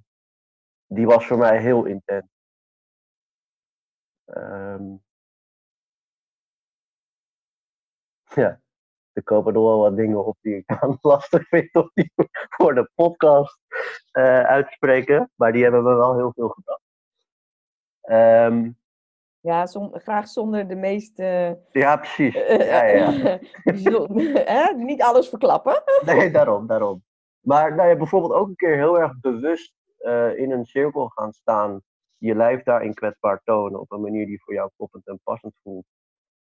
die 0.85 1.05
was 1.05 1.27
voor 1.27 1.37
mij 1.37 1.61
heel 1.61 1.85
intens. 1.85 2.27
Ehm, 4.25 4.95
ja, 8.35 8.61
er 9.19 9.25
komen 9.25 9.53
nog 9.53 9.63
wel 9.63 9.79
wat 9.79 9.95
dingen 9.95 10.25
op 10.25 10.37
die 10.41 10.55
ik 10.55 10.67
dan 10.79 10.97
lastig 11.01 11.47
vind 11.47 11.75
om 11.75 11.91
die 11.93 12.11
voor 12.49 12.75
de 12.75 12.89
podcast 12.95 13.59
eh, 14.11 14.41
uit 14.41 14.65
te 14.67 14.71
spreken. 14.73 15.31
Maar 15.35 15.51
die 15.51 15.63
hebben 15.63 15.83
me 15.83 15.93
wel 15.95 16.15
heel 16.15 16.31
veel 16.35 16.49
gebracht. 16.49 16.81
Ehm, 18.01 18.71
Ja, 19.39 19.65
som- 19.65 19.91
graag 19.99 20.27
zonder 20.27 20.67
de 20.67 20.75
meeste. 20.75 21.59
ja, 21.71 21.95
precies. 21.97 22.35
eh, 22.35 22.67
Ja, 22.67 22.83
ja, 22.83 23.09
ja. 23.71 24.07
hè? 24.53 24.73
Niet 24.75 25.01
alles 25.01 25.29
verklappen. 25.29 25.83
Nee, 26.05 26.31
daarom, 26.31 26.67
daarom. 26.67 27.03
Maar 27.39 27.75
nou 27.75 27.89
ja, 27.89 27.95
bijvoorbeeld 27.95 28.33
ook 28.33 28.47
een 28.47 28.55
keer 28.55 28.75
heel 28.75 28.99
erg 28.99 29.19
bewust 29.19 29.73
eh, 29.97 30.37
in 30.37 30.51
een 30.51 30.65
cirkel 30.65 31.07
gaan 31.07 31.33
staan. 31.33 31.81
Je 32.17 32.35
lijf 32.35 32.63
daarin 32.63 32.93
kwetsbaar 32.93 33.41
tonen 33.43 33.79
op 33.79 33.91
een 33.91 34.01
manier 34.01 34.25
die 34.25 34.41
voor 34.43 34.53
jou 34.53 34.69
kloppend 34.77 35.07
en 35.07 35.19
passend 35.23 35.53
voelt. 35.63 35.85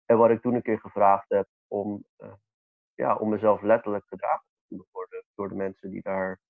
En 0.06 0.16
wat 0.18 0.30
ik 0.30 0.40
toen 0.40 0.54
een 0.54 0.62
keer 0.62 0.80
gevraagd 0.80 1.24
heb 1.28 1.46
om, 1.68 2.04
eh, 2.16 2.28
ja, 2.94 3.16
om 3.16 3.28
mezelf 3.28 3.62
letterlijk 3.62 4.04
gedragen 4.08 4.46
te 4.46 4.64
voelen 4.68 4.86
worden 4.90 5.24
door 5.34 5.48
de 5.48 5.54
mensen 5.54 5.90
die 5.90 6.02
daar 6.02 6.40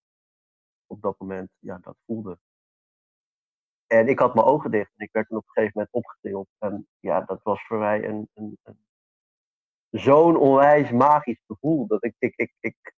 op 0.87 1.03
dat 1.03 1.19
moment 1.19 1.51
ja, 1.59 1.79
dat 1.79 1.97
voelden. 2.07 2.41
En 3.87 4.09
ik 4.09 4.19
had 4.19 4.35
mijn 4.35 4.47
ogen 4.47 4.71
dicht 4.71 4.93
en 4.97 5.05
ik 5.07 5.13
werd 5.13 5.31
op 5.31 5.37
een 5.37 5.43
gegeven 5.53 5.73
moment 5.75 5.95
opgetild. 5.95 6.49
En 6.59 6.89
ja, 6.99 7.21
dat 7.21 7.43
was 7.43 7.67
voor 7.67 7.79
mij 7.79 8.05
een, 8.05 8.31
een, 8.35 8.59
een 8.63 8.79
zo'n 9.91 10.37
onwijs 10.37 10.91
magisch 10.91 11.43
gevoel. 11.47 11.87
Dat 11.87 12.05
ik, 12.05 12.15
ik, 12.19 12.37
ik, 12.37 12.55
ik, 12.61 12.95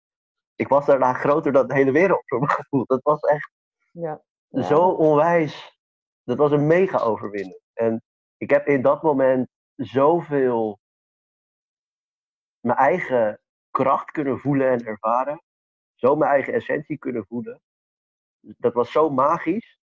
ik 0.54 0.68
was 0.68 0.86
daarna 0.86 1.12
groter 1.12 1.52
dan 1.52 1.66
de 1.68 1.74
hele 1.74 1.92
wereld 1.92 2.22
voor 2.26 2.38
mijn 2.38 2.50
gevoel. 2.50 2.86
Dat 2.86 3.02
was 3.02 3.20
echt 3.20 3.50
Ja. 3.90 4.22
Ja. 4.48 4.62
zo 4.62 4.88
onwijs. 4.88 5.78
Dat 6.22 6.38
was 6.38 6.50
een 6.50 6.66
mega 6.66 6.98
overwinning. 6.98 7.60
En 7.72 8.02
ik 8.36 8.50
heb 8.50 8.66
in 8.66 8.82
dat 8.82 9.02
moment 9.02 9.48
zoveel 9.74 10.78
mijn 12.66 12.78
eigen 12.78 13.40
kracht 13.70 14.10
kunnen 14.10 14.38
voelen 14.38 14.70
en 14.70 14.84
ervaren. 14.84 15.42
Zo 15.94 16.16
mijn 16.16 16.30
eigen 16.30 16.52
essentie 16.52 16.98
kunnen 16.98 17.26
voelen. 17.26 17.60
Dat 18.40 18.72
was 18.72 18.92
zo 18.92 19.10
magisch. 19.10 19.78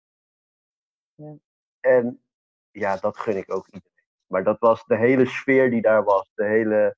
Ja. 1.15 1.36
En 1.80 2.24
ja, 2.72 2.98
dat 2.98 3.17
gun 3.17 3.38
ik 3.38 3.54
ook 3.54 3.65
iedereen. 3.65 4.06
Maar 4.28 4.43
dat 4.43 4.60
was 4.60 4.86
de 4.86 4.98
hele 4.98 5.26
sfeer 5.26 5.69
die 5.69 5.82
daar 5.82 6.04
was. 6.04 6.32
De 6.34 6.46
hele... 6.46 6.96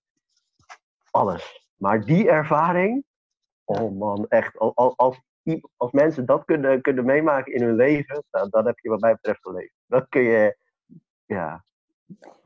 Alles. 1.11 1.69
Maar 1.75 2.05
die 2.05 2.29
ervaring... 2.29 3.05
Oh 3.63 3.97
man, 3.97 4.27
echt. 4.27 4.57
Als, 4.57 4.95
als, 5.77 5.91
mensen 5.91 6.25
dat 6.25 6.45
kunnen, 6.45 6.81
kunnen 6.81 7.05
meemaken 7.05 7.53
in 7.53 7.61
hun 7.61 7.75
leven... 7.75 8.23
Nou, 8.31 8.49
dan 8.49 8.65
heb 8.65 8.79
je 8.79 8.89
wat 8.89 9.01
mij 9.01 9.13
betreft 9.13 9.41
geleefd. 9.41 9.73
Dat 9.85 10.09
kun 10.09 10.21
je... 10.21 10.57
Ja, 11.25 11.65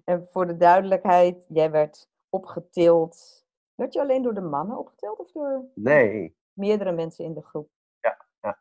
En 0.04 0.28
voor 0.32 0.48
de 0.48 0.58
duidelijkheid, 0.58 1.38
jij 1.48 1.72
werd 1.72 2.08
opgetild. 2.30 3.46
Werd 3.76 3.94
je 3.94 4.00
alleen 4.00 4.22
door 4.22 4.34
de 4.34 4.42
mannen 4.42 4.78
opgetild 4.78 5.20
of 5.20 5.32
door 5.32 5.70
nee. 5.74 6.38
meerdere 6.54 6.92
mensen 6.92 7.26
in 7.26 7.34
de 7.34 7.42
groep? 7.42 7.70
Ja, 8.00 8.26
ja. 8.42 8.60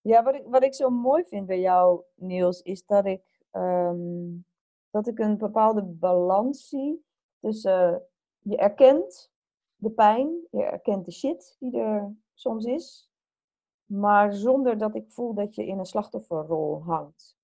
Ja, 0.00 0.22
wat 0.22 0.34
ik, 0.34 0.42
wat 0.46 0.62
ik 0.62 0.74
zo 0.74 0.90
mooi 0.90 1.24
vind 1.24 1.46
bij 1.46 1.60
jou, 1.60 2.02
Niels, 2.14 2.62
is 2.62 2.86
dat 2.86 3.06
ik, 3.06 3.40
ehm, 3.50 4.36
dat 4.90 5.06
ik 5.06 5.18
een 5.18 5.38
bepaalde 5.38 5.82
balans 5.82 6.68
zie 6.68 7.04
tussen 7.40 8.02
je 8.38 8.56
erkent 8.56 9.32
de 9.76 9.90
pijn, 9.90 10.46
je 10.50 10.62
erkent 10.62 11.04
de 11.04 11.12
shit 11.12 11.56
die 11.58 11.80
er 11.80 12.16
soms 12.34 12.64
is, 12.64 13.10
maar 13.84 14.32
zonder 14.32 14.78
dat 14.78 14.94
ik 14.94 15.10
voel 15.10 15.34
dat 15.34 15.54
je 15.54 15.66
in 15.66 15.78
een 15.78 15.86
slachtofferrol 15.86 16.82
hangt. 16.82 17.36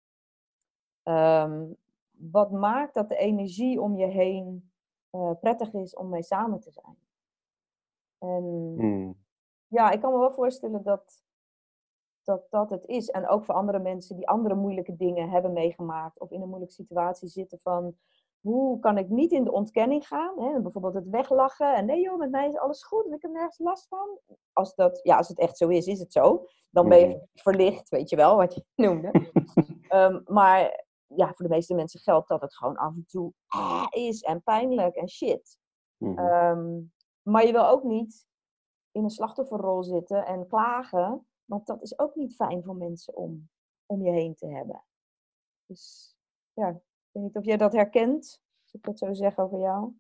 Ehm, 1.03 1.73
wat 2.17 2.51
maakt 2.51 2.95
dat 2.95 3.09
de 3.09 3.17
energie 3.17 3.81
om 3.81 3.97
je 3.97 4.07
heen 4.07 4.73
eh, 5.11 5.31
prettig 5.41 5.73
is 5.73 5.97
om 5.97 6.09
mee 6.09 6.23
samen 6.23 6.61
te 6.61 6.71
zijn. 6.71 6.97
En 8.19 8.75
Hmm. 8.79 9.17
ja, 9.67 9.91
ik 9.91 10.01
kan 10.01 10.13
me 10.13 10.19
wel 10.19 10.33
voorstellen 10.33 10.83
dat, 10.83 11.25
dat 12.25 12.47
dat 12.51 12.71
het 12.71 12.87
is. 12.87 13.09
En 13.11 13.29
ook 13.29 13.45
voor 13.45 13.55
andere 13.55 13.79
mensen 13.79 14.17
die 14.17 14.29
andere 14.29 14.55
moeilijke 14.55 14.97
dingen 14.97 15.31
hebben 15.31 15.53
meegemaakt 15.53 16.21
of 16.21 16.31
in 16.31 16.43
een 16.43 16.49
moeilijke 16.49 16.75
situatie 16.75 17.29
zitten 17.29 17.59
van 17.59 17.97
hoe 18.41 18.79
kan 18.79 18.99
ik 18.99 19.09
niet 19.09 19.33
in 19.33 19.45
de 19.45 19.53
ontkenning 19.53 20.07
gaan? 20.07 20.41
Hè? 20.41 20.61
Bijvoorbeeld 20.61 20.95
het 20.95 21.09
weglachen 21.09 21.75
en 21.75 21.87
nee 21.87 22.01
joh, 22.01 22.19
met 22.19 22.31
mij 22.31 22.49
is 22.49 22.57
alles 22.57 22.85
goed 22.85 23.07
en 23.07 23.13
ik 23.13 23.23
heb 23.23 23.31
nergens 23.31 23.59
last 23.59 23.89
van. 23.89 24.19
Als, 24.53 24.75
dat, 24.75 25.01
ja, 25.03 25.17
als 25.17 25.29
het 25.29 25.39
echt 25.39 25.57
zo 25.57 25.69
is, 25.69 25.87
is 25.87 25.99
het 25.99 26.13
zo. 26.13 26.47
Dan 26.71 26.89
ben 26.89 26.99
je 26.99 27.27
verlicht, 27.35 27.89
weet 27.89 28.11
je 28.11 28.17
wel, 28.17 28.37
wat 28.37 28.55
je 28.55 28.65
noemde. 28.85 29.11
Ehm, 29.89 30.21
maar 30.25 30.84
ja, 31.17 31.27
voor 31.35 31.47
de 31.47 31.55
meeste 31.55 31.75
mensen 31.75 32.01
geldt 32.01 32.29
dat 32.29 32.41
het 32.41 32.57
gewoon 32.57 32.77
af 32.77 32.95
en 32.95 33.05
toe 33.07 33.33
ah, 33.47 33.87
is 33.91 34.21
en 34.21 34.43
pijnlijk 34.43 34.95
en 34.95 35.09
shit. 35.09 35.59
Mhm. 35.97 36.19
Ehm, 36.19 36.81
maar 37.23 37.47
je 37.47 37.53
wil 37.53 37.67
ook 37.67 37.83
niet 37.83 38.27
in 38.91 39.05
een 39.05 39.11
slachtofferrol 39.11 39.83
zitten 39.83 40.27
en 40.27 40.47
klagen, 40.47 41.27
want 41.45 41.67
dat 41.67 41.83
is 41.83 41.99
ook 41.99 42.15
niet 42.15 42.35
fijn 42.35 42.63
voor 42.63 42.77
mensen 42.77 43.17
om, 43.17 43.49
om 43.87 44.03
je 44.03 44.11
heen 44.11 44.35
te 44.35 44.47
hebben. 44.47 44.85
Dus 45.67 46.15
ja, 46.53 46.69
ik 46.69 46.83
weet 47.11 47.23
niet 47.23 47.37
of 47.37 47.45
jij 47.45 47.57
dat 47.57 47.73
herkent, 47.73 48.43
als 48.63 48.75
ik 48.75 48.83
dat 48.83 48.99
zo 48.99 49.13
zeg 49.13 49.39
over 49.39 49.59
jou. 49.59 49.93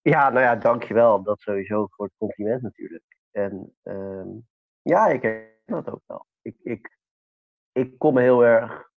Ja, 0.00 0.30
nou 0.30 0.40
ja, 0.40 0.56
dankjewel. 0.56 1.22
Dat 1.22 1.40
sowieso 1.40 1.86
voor 1.86 2.04
het 2.04 2.14
compliment 2.16 2.62
natuurlijk. 2.62 3.18
En 3.30 3.76
ehm, 3.82 4.28
ja, 4.82 5.06
ik 5.06 5.22
herken 5.22 5.60
dat 5.64 5.90
ook 5.90 6.02
wel. 6.06 6.26
Ik, 6.42 6.56
ik, 6.62 6.98
ik 7.72 7.98
kom 7.98 8.18
heel 8.18 8.44
erg... 8.44 8.92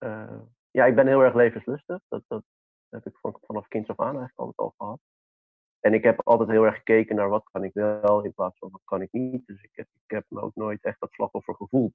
eh, 0.00 0.40
ja, 0.70 0.84
ik 0.84 0.94
ben 0.94 1.06
heel 1.06 1.20
erg 1.20 1.34
levenslustig. 1.34 2.00
Dat, 2.08 2.22
dat 2.28 2.44
heb 2.88 3.06
ik 3.06 3.16
van, 3.20 3.38
vanaf 3.42 3.68
kinds 3.68 3.88
af 3.88 3.98
aan 3.98 4.18
eigenlijk 4.18 4.38
altijd 4.38 4.58
al 4.58 4.74
gehad. 4.76 5.00
En 5.80 5.94
ik 5.94 6.02
heb 6.02 6.20
altijd 6.24 6.48
heel 6.48 6.64
erg 6.64 6.76
gekeken 6.76 7.16
naar 7.16 7.28
wat 7.28 7.48
kan 7.50 7.64
ik 7.64 7.72
wel 7.72 8.24
in 8.24 8.34
plaats 8.34 8.58
van 8.58 8.70
wat 8.70 8.84
kan 8.84 9.02
ik 9.02 9.12
niet. 9.12 9.46
Dus 9.46 9.62
ik 9.62 9.70
heb, 9.72 9.86
ik 10.04 10.10
heb 10.10 10.24
me 10.28 10.40
ook 10.40 10.54
nooit 10.54 10.84
echt 10.84 11.00
dat 11.00 11.12
slachtoffer 11.12 11.54
gevoeld. 11.54 11.92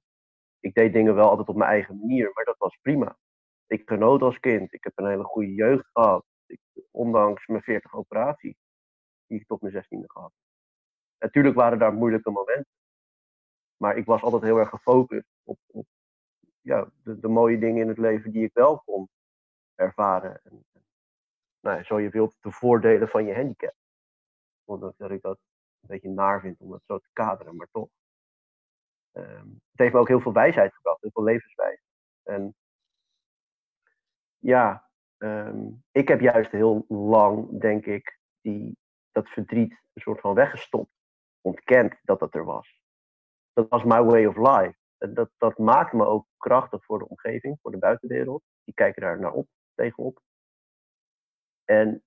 Ik 0.60 0.74
deed 0.74 0.92
dingen 0.92 1.14
wel 1.14 1.28
altijd 1.28 1.48
op 1.48 1.56
mijn 1.56 1.70
eigen 1.70 1.98
manier, 1.98 2.30
maar 2.34 2.44
dat 2.44 2.58
was 2.58 2.78
prima. 2.82 3.16
Ik 3.66 3.82
genoot 3.88 4.22
als 4.22 4.38
kind. 4.40 4.72
Ik 4.72 4.84
heb 4.84 4.92
een 4.98 5.08
hele 5.08 5.24
goede 5.24 5.54
jeugd 5.54 5.86
gehad. 5.92 6.24
Ondanks 6.90 7.46
mijn 7.46 7.62
40 7.62 7.94
operaties, 7.94 8.56
die 9.26 9.40
ik 9.40 9.46
tot 9.46 9.60
mijn 9.62 9.74
16e 9.74 10.04
gehad. 10.06 10.32
Natuurlijk 11.18 11.56
waren 11.56 11.78
daar 11.78 11.92
moeilijke 11.92 12.30
momenten. 12.30 12.74
Maar 13.76 13.96
ik 13.96 14.04
was 14.04 14.22
altijd 14.22 14.42
heel 14.42 14.58
erg 14.58 14.68
gefocust 14.68 15.28
op, 15.42 15.58
op 15.66 15.86
ja, 16.66 16.90
de, 17.02 17.28
mooie 17.28 17.58
dingen 17.58 17.82
in 17.82 17.88
het 17.88 17.98
leven 17.98 18.30
die 18.32 18.44
ik 18.44 18.54
wel 18.54 18.78
kon 18.78 19.08
ervaren. 19.74 20.40
En, 20.44 20.64
nou 21.60 21.84
zo 21.84 21.98
je 22.00 22.08
wilt, 22.08 22.36
de 22.40 22.50
voordelen 22.50 23.08
van 23.08 23.24
je 23.24 23.34
handicap. 23.34 23.74
Ondanks 24.64 24.96
dat 24.96 25.10
ik 25.10 25.22
dat 25.22 25.38
een 25.80 25.88
beetje 25.88 26.08
naar 26.08 26.40
vind 26.40 26.60
om 26.60 26.70
dat 26.70 26.82
zo 26.86 26.98
te 26.98 27.08
kaderen, 27.12 27.56
maar 27.56 27.68
toch. 27.70 27.88
Ehm, 29.12 29.48
het 29.48 29.78
heeft 29.80 29.92
me 29.92 29.98
ook 29.98 30.08
heel 30.08 30.20
veel 30.20 30.32
wijsheid 30.32 30.74
gebracht, 30.74 31.00
heel 31.00 31.10
veel 31.10 31.24
levenswijsheid. 31.24 31.82
En 32.22 32.54
ja, 34.38 34.90
ehm, 35.16 35.70
ik 35.90 36.08
heb 36.08 36.20
juist 36.20 36.50
heel 36.50 36.84
lang, 36.88 37.60
denk 37.60 37.86
ik, 37.86 38.18
die 38.40 38.78
dat 39.10 39.28
verdriet 39.28 39.70
een 39.92 40.02
soort 40.02 40.20
van 40.20 40.34
weggestopt, 40.34 40.90
ontkend 41.40 41.98
dat 42.02 42.18
dat 42.18 42.34
er 42.34 42.44
was. 42.44 42.80
Dat 43.52 43.68
was 43.68 43.84
my 43.84 44.02
way 44.02 44.26
of 44.26 44.36
life. 44.36 44.84
Dat, 44.98 45.30
dat 45.36 45.58
maakt 45.58 45.92
me 45.92 46.04
ook 46.04 46.26
krachtig 46.36 46.84
voor 46.84 46.98
de 46.98 47.08
omgeving, 47.08 47.58
voor 47.62 47.70
de 47.70 47.78
buitenwereld. 47.78 48.42
Die 48.64 48.74
kijken 48.74 49.02
daar 49.02 49.20
naar 49.20 49.32
op, 49.32 49.48
tegenop. 49.74 50.20
En 51.64 52.02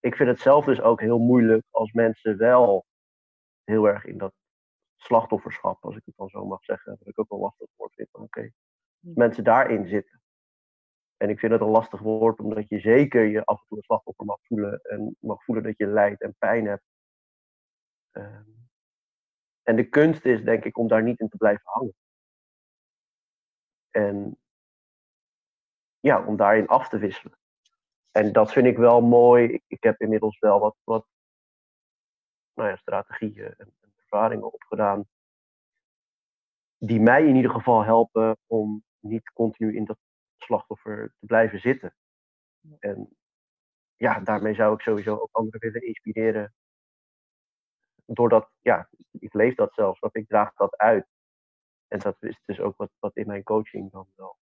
ik 0.00 0.16
vind 0.16 0.28
het 0.28 0.40
zelf 0.40 0.64
dus 0.64 0.80
ook 0.80 1.00
heel 1.00 1.18
moeilijk 1.18 1.64
als 1.70 1.92
mensen 1.92 2.36
wel 2.36 2.86
heel 3.64 3.88
erg 3.88 4.04
in 4.04 4.18
dat 4.18 4.32
slachtofferschap, 4.96 5.84
als 5.84 5.96
ik 5.96 6.02
het 6.04 6.16
dan 6.16 6.28
zo 6.28 6.46
mag 6.46 6.64
zeggen, 6.64 6.96
wat 6.98 7.08
ik 7.08 7.18
ook 7.18 7.28
wel 7.28 7.38
lastig 7.38 7.68
woord 7.76 7.94
vind. 7.94 8.08
Oké, 8.12 8.50
mensen 8.98 9.44
daarin 9.44 9.88
zitten. 9.88 10.20
En 11.16 11.28
ik 11.28 11.38
vind 11.38 11.52
het 11.52 11.60
een 11.60 11.68
lastig 11.68 12.00
woord, 12.00 12.40
omdat 12.40 12.68
je 12.68 12.80
zeker 12.80 13.24
je 13.24 13.44
af 13.44 13.60
en 13.60 13.66
toe 13.68 13.76
een 13.76 13.82
slachtoffer 13.82 14.24
mag 14.24 14.38
voelen. 14.42 14.80
En 14.82 15.16
mag 15.20 15.44
voelen 15.44 15.64
dat 15.64 15.76
je 15.76 15.86
lijdt 15.86 16.22
en 16.22 16.34
pijn 16.38 16.66
hebt. 16.66 16.84
Ehm, 18.10 18.48
en 19.62 19.76
de 19.76 19.88
kunst 19.88 20.24
is, 20.24 20.42
denk 20.42 20.64
ik, 20.64 20.78
om 20.78 20.88
daar 20.88 21.02
niet 21.02 21.20
in 21.20 21.28
te 21.28 21.36
blijven 21.36 21.62
hangen. 21.64 21.94
En 23.90 24.38
ja, 26.00 26.24
om 26.24 26.36
daarin 26.36 26.66
af 26.66 26.88
te 26.88 26.98
wisselen. 26.98 27.38
En 28.10 28.32
dat 28.32 28.52
vind 28.52 28.66
ik 28.66 28.76
wel 28.76 29.00
mooi. 29.00 29.60
Ik, 29.66 29.82
heb 29.82 30.00
inmiddels 30.00 30.38
wel 30.38 30.60
wat, 30.60 30.76
wat 30.84 31.06
nou 32.54 32.68
ja, 32.68 32.76
strategieën 32.76 33.54
en, 33.56 33.74
en 33.80 33.92
ervaringen 33.96 34.52
opgedaan. 34.52 35.04
Die 36.78 37.00
mij 37.00 37.26
in 37.26 37.36
ieder 37.36 37.50
geval 37.50 37.84
helpen 37.84 38.38
om 38.46 38.84
niet 38.98 39.32
continu 39.32 39.76
in 39.76 39.84
dat 39.84 39.98
slachtoffer 40.38 41.14
te 41.18 41.26
blijven 41.26 41.60
zitten. 41.60 41.94
En 42.78 43.16
ja, 43.96 44.20
daarmee 44.20 44.54
zou 44.54 44.74
ik 44.74 44.80
sowieso 44.80 45.16
ook 45.16 45.32
anderen 45.32 45.60
willen 45.60 45.86
inspireren. 45.86 46.54
Doordat, 48.04 48.50
ja, 48.60 48.88
ik 49.12 49.34
leef 49.34 49.54
dat 49.54 49.74
zelfs, 49.74 50.00
of 50.00 50.14
ik 50.14 50.28
draag 50.28 50.54
dat 50.54 50.76
uit. 50.76 51.06
En 51.92 51.98
dat 51.98 52.16
is 52.22 52.40
dus 52.44 52.60
ook 52.60 52.76
wat, 52.76 52.90
wat 52.98 53.16
in 53.16 53.26
mijn 53.26 53.42
coaching 53.42 53.90
dan 53.90 54.08
wel 54.14 54.38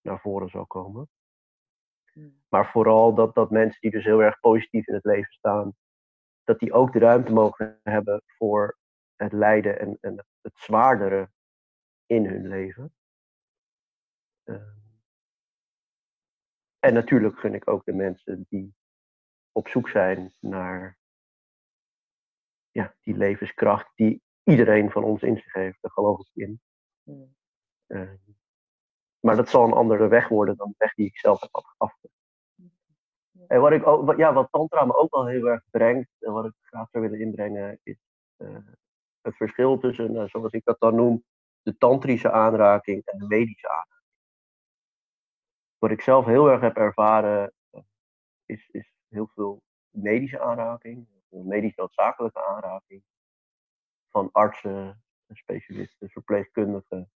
naar 0.00 0.20
voren 0.20 0.48
zal 0.48 0.66
komen. 0.66 1.08
Hmm. 2.12 2.42
Maar 2.48 2.70
vooral 2.70 3.14
dat, 3.14 3.34
dat 3.34 3.50
mensen 3.50 3.80
die 3.80 3.90
dus 3.90 4.04
heel 4.04 4.22
erg 4.22 4.40
positief 4.40 4.86
in 4.86 4.94
het 4.94 5.04
leven 5.04 5.32
staan, 5.32 5.76
dat 6.44 6.58
die 6.58 6.72
ook 6.72 6.92
de 6.92 6.98
ruimte 6.98 7.32
mogen 7.32 7.80
hebben 7.82 8.22
voor 8.26 8.78
het 9.16 9.32
lijden 9.32 9.78
en, 9.78 9.98
en 10.00 10.26
het 10.40 10.58
zwaardere 10.58 11.30
in 12.06 12.26
hun 12.26 12.48
leven. 12.48 12.94
Ehm, 14.42 14.78
en 16.78 16.94
natuurlijk 16.94 17.38
gun 17.38 17.54
ik 17.54 17.68
ook 17.70 17.84
de 17.84 17.92
mensen 17.92 18.46
die 18.48 18.74
op 19.52 19.68
zoek 19.68 19.88
zijn 19.88 20.34
naar 20.40 20.98
ja, 22.70 22.94
die 23.00 23.16
levenskracht 23.16 23.90
die 23.94 24.22
iedereen 24.46 24.90
van 24.90 25.04
ons 25.04 25.22
in 25.22 25.36
zich 25.36 25.52
heeft. 25.52 25.78
Daar 25.80 25.90
geloof 25.90 26.20
ik 26.20 26.30
in. 26.34 26.60
Hmm. 27.02 27.34
Ehm, 27.86 28.16
maar 29.20 29.36
dat 29.36 29.48
zal 29.48 29.64
een 29.64 29.72
andere 29.72 30.08
weg 30.08 30.28
worden 30.28 30.56
dan 30.56 30.68
de 30.68 30.74
weg 30.78 30.94
die 30.94 31.06
ik 31.06 31.18
zelf 31.18 31.40
heb 31.40 31.50
afgelegd. 31.76 32.14
En 33.46 33.60
wat, 33.60 33.72
ik 33.72 33.86
ook, 33.86 34.06
wat, 34.06 34.16
ja, 34.16 34.32
wat 34.32 34.48
Tantra 34.50 34.84
me 34.84 34.96
ook 34.96 35.14
wel 35.14 35.26
heel 35.26 35.46
erg 35.46 35.62
brengt, 35.70 36.10
en 36.18 36.32
wat 36.32 36.44
ik 36.44 36.52
graag 36.60 36.88
zou 36.90 37.04
willen 37.04 37.20
inbrengen, 37.20 37.80
is 37.82 37.96
uh, 38.36 38.58
het 39.20 39.36
verschil 39.36 39.78
tussen, 39.78 40.14
uh, 40.14 40.24
zoals 40.26 40.52
ik 40.52 40.64
dat 40.64 40.80
dan 40.80 40.94
noem, 40.94 41.24
de 41.62 41.76
tantrische 41.76 42.30
aanraking 42.30 43.04
en 43.04 43.18
de 43.18 43.26
medische 43.26 43.68
aanraking. 43.68 44.10
Wat 45.78 45.90
ik 45.90 46.00
zelf 46.00 46.24
heel 46.24 46.50
erg 46.50 46.60
heb 46.60 46.76
ervaren, 46.76 47.52
uh, 47.72 47.80
is, 48.44 48.68
is 48.68 48.92
heel 49.08 49.26
veel 49.34 49.62
medische 49.90 50.40
aanraking, 50.40 51.08
medisch 51.28 51.74
noodzakelijke 51.74 52.44
aanraking 52.44 53.02
van 54.16 54.32
artsen, 54.32 55.02
specialisten, 55.32 56.08
verpleegkundigen. 56.08 57.10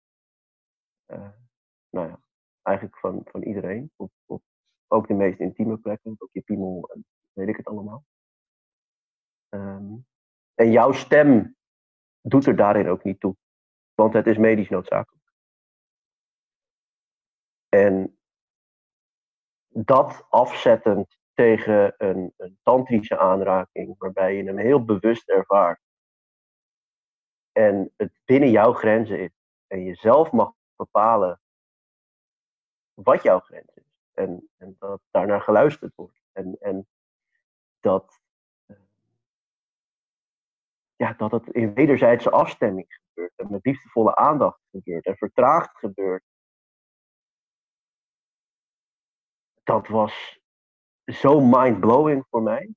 nou 1.89 2.07
ja, 2.07 2.19
eigenlijk 2.62 2.97
van, 2.97 3.21
van 3.25 3.43
iedereen 3.43 3.91
op, 3.95 4.12
op 4.25 4.43
ook 4.88 5.07
de 5.07 5.13
meest 5.13 5.39
intieme 5.39 5.77
plekken, 5.77 6.15
ook 6.17 6.29
je 6.31 6.41
piemel 6.41 6.89
en 6.93 7.05
weet 7.33 7.47
ik 7.47 7.57
het 7.57 7.65
allemaal. 7.65 8.05
Ehm, 9.49 9.95
en 10.53 10.71
jouw 10.71 10.91
stem 10.91 11.55
doet 12.21 12.45
er 12.45 12.55
daarin 12.55 12.88
ook 12.88 13.03
niet 13.03 13.19
toe, 13.19 13.36
want 13.93 14.13
het 14.13 14.27
is 14.27 14.38
medisch 14.38 14.69
noodzakelijk. 14.69 15.31
En 17.69 18.19
dat 19.67 20.25
afzettend 20.29 21.17
tegen 21.33 21.93
een, 21.97 22.33
een 22.38 22.60
tantrische 22.63 23.17
aanraking, 23.17 23.95
waarbij 23.97 24.36
je 24.36 24.43
hem 24.43 24.57
heel 24.57 24.86
bewust 24.86 25.29
ervaart 25.29 25.86
en 27.57 27.93
het 27.95 28.11
binnen 28.25 28.49
jouw 28.49 28.73
grenzen 28.73 29.19
is 29.19 29.31
en 29.67 29.83
je 29.83 29.95
zelf 29.95 30.31
mag 30.31 30.53
bepalen 30.75 31.41
wat 32.93 33.23
jouw 33.23 33.39
grens 33.39 33.73
is 33.73 33.83
en, 34.13 34.49
en 34.57 34.75
dat 34.79 35.01
daarnaar 35.11 35.41
geluisterd 35.41 35.95
wordt. 35.95 36.21
En, 36.31 36.57
en 36.59 36.87
dat, 37.79 38.21
eh, 38.65 38.77
ja, 40.95 41.13
dat 41.13 41.31
het 41.31 41.47
in 41.47 41.73
wederzijdse 41.73 42.29
afstemming 42.29 42.93
gebeurt. 42.93 43.33
En 43.35 43.51
met 43.51 43.65
liefdevolle 43.65 44.15
aandacht 44.15 44.61
gebeurt. 44.69 45.05
En 45.05 45.17
vertraagd 45.17 45.77
gebeurt. 45.77 46.23
Dat 49.63 49.87
was 49.87 50.39
zo 51.05 51.39
mind-blowing 51.39 52.25
voor 52.29 52.41
mij. 52.41 52.75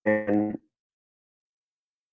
En 0.00 0.67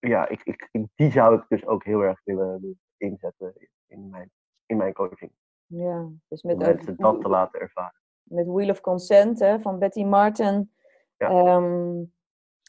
ja, 0.07 0.27
ik, 0.27 0.43
ik, 0.43 0.87
die 0.95 1.11
zou 1.11 1.35
ik 1.35 1.45
dus 1.47 1.65
ook 1.65 1.83
heel 1.83 2.01
erg 2.01 2.21
willen 2.23 2.79
inzetten 2.97 3.53
in 3.87 4.09
mijn 4.09 4.31
in 4.65 4.77
mijn 4.77 4.93
coaching. 4.93 5.31
Ja, 5.65 6.09
dus 6.27 6.43
met 6.43 6.57
mensen 6.57 6.95
dat 6.97 7.21
te 7.21 7.29
laten 7.29 7.59
ervaren. 7.59 8.01
Met 8.23 8.45
Wheel 8.45 8.69
of 8.69 8.81
Consent 8.81 9.39
hè, 9.39 9.59
van 9.59 9.79
Betty 9.79 10.03
Martin 10.03 10.71
ja. 11.17 11.29
Ehm, 11.29 12.03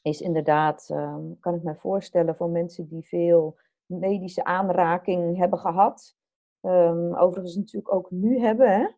is 0.03 0.21
inderdaad, 0.21 0.89
ehm, 0.91 1.23
kan 1.41 1.55
ik 1.55 1.63
me 1.63 1.75
voorstellen, 1.75 2.37
voor 2.37 2.49
mensen 2.49 2.89
die 2.89 3.07
veel 3.07 3.59
medische 3.87 4.45
aanraking 4.45 5.37
hebben 5.37 5.59
gehad. 5.59 6.17
Um, 6.61 7.17
overigens 7.17 7.57
natuurlijk 7.57 7.95
ook 7.95 8.11
nu 8.11 8.39
hebben, 8.39 8.71
hè? 8.71 8.89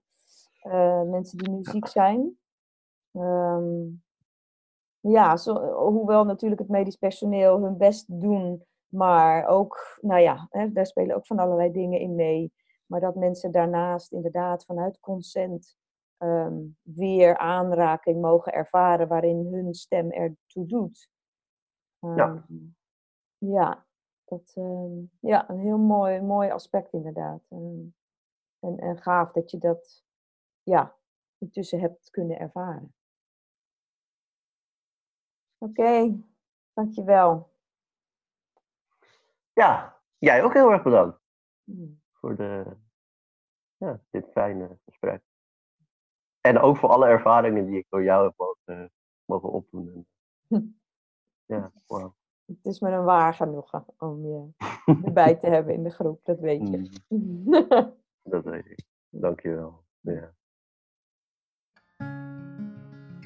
Uh, 0.62 1.10
mensen 1.10 1.38
die 1.38 1.50
nu 1.50 1.62
ziek 1.62 1.86
zijn. 1.86 2.38
Ja, 5.00 5.36
zo, 5.36 5.74
hoewel 5.74 6.24
natuurlijk 6.24 6.60
het 6.60 6.70
medisch 6.70 6.96
personeel 6.96 7.62
hun 7.62 7.76
best 7.76 8.20
doen, 8.20 8.64
maar 8.88 9.46
ook, 9.46 9.98
nou 10.00 10.20
ja, 10.20 10.46
hè, 10.50 10.72
daar 10.72 10.86
spelen 10.86 11.16
ook 11.16 11.26
van 11.26 11.38
allerlei 11.38 11.72
dingen 11.72 12.00
in 12.00 12.14
mee. 12.14 12.52
Maar 12.86 13.00
dat 13.00 13.14
mensen 13.14 13.52
daarnaast 13.52 14.12
inderdaad 14.12 14.64
vanuit 14.64 15.00
consent 15.00 15.76
ehm, 16.16 16.56
weer 16.82 17.36
aanraking 17.36 18.20
mogen 18.20 18.52
ervaren 18.52 19.08
waarin 19.08 19.46
hun 19.52 19.74
stem 19.74 20.10
ertoe 20.10 20.66
doet. 20.66 21.10
ja. 21.98 22.08
Ehm, 22.16 22.56
ja, 23.38 23.86
dat, 24.24 24.52
uh, 24.54 25.02
ja, 25.20 25.50
een 25.50 25.58
heel 25.58 25.78
mooi, 25.78 26.20
mooi 26.20 26.50
aspect 26.50 26.92
inderdaad. 26.92 27.42
en, 27.48 27.94
en 28.60 28.96
gaaf 28.98 29.32
dat 29.32 29.50
je 29.50 29.58
dat 29.58 30.04
ja, 30.62 30.96
intussen 31.38 31.80
hebt 31.80 32.10
kunnen 32.10 32.38
ervaren. 32.38 32.94
Oké, 35.58 35.80
okay, 35.80 36.24
dankjewel. 36.72 37.50
Ja, 39.52 40.00
jij 40.18 40.42
ook 40.42 40.52
heel 40.52 40.70
erg 40.70 40.82
bedankt. 40.82 41.20
Hmm 41.64 42.00
voor 42.18 42.36
de, 42.36 42.76
ja, 43.76 44.00
dit 44.10 44.30
fijne 44.32 44.78
gesprek. 44.84 45.22
En 46.40 46.58
ook 46.58 46.76
voor 46.76 46.88
alle 46.88 47.06
ervaringen 47.06 47.66
die 47.66 47.78
ik 47.78 47.86
door 47.88 48.02
jou 48.02 48.24
heb 48.26 48.34
mogen, 48.36 48.92
mogen 49.24 49.52
opdoen. 49.52 50.06
Ja, 51.48 51.72
wow. 51.86 52.12
Het 52.44 52.64
is 52.64 52.80
me 52.80 52.90
een 52.90 53.04
waar 53.04 53.34
genoegen 53.34 53.84
om 53.98 54.26
je 54.26 54.48
erbij 55.04 55.36
te 55.36 55.46
hebben 55.46 55.74
in 55.74 55.82
de 55.82 55.90
groep, 55.90 56.24
dat 56.24 56.40
weet 56.40 56.68
je. 56.68 57.00
Mm. 57.08 57.52
dat 58.32 58.44
weet 58.44 58.66
ik. 58.66 58.84
Dankjewel. 59.08 59.84
Ja. 60.00 60.34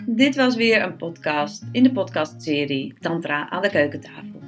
Dit 0.06 0.36
was 0.36 0.56
weer 0.56 0.82
een 0.82 0.96
podcast 0.96 1.64
in 1.72 1.82
de 1.82 1.92
podcastserie 1.92 2.94
Tantra 3.00 3.50
aan 3.50 3.62
de 3.62 3.70
keukentafel. 3.70 4.40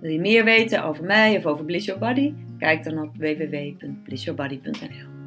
Wil 0.00 0.10
je 0.10 0.20
meer 0.20 0.44
weten 0.44 0.84
over 0.84 1.04
mij 1.04 1.36
of 1.36 1.46
over 1.46 1.64
Bliss 1.64 1.86
Your 1.86 2.00
Body? 2.00 2.34
Kijk 2.58 2.84
dan 2.84 3.02
op 3.02 3.16
www.blissyourbody.nl 3.16 5.17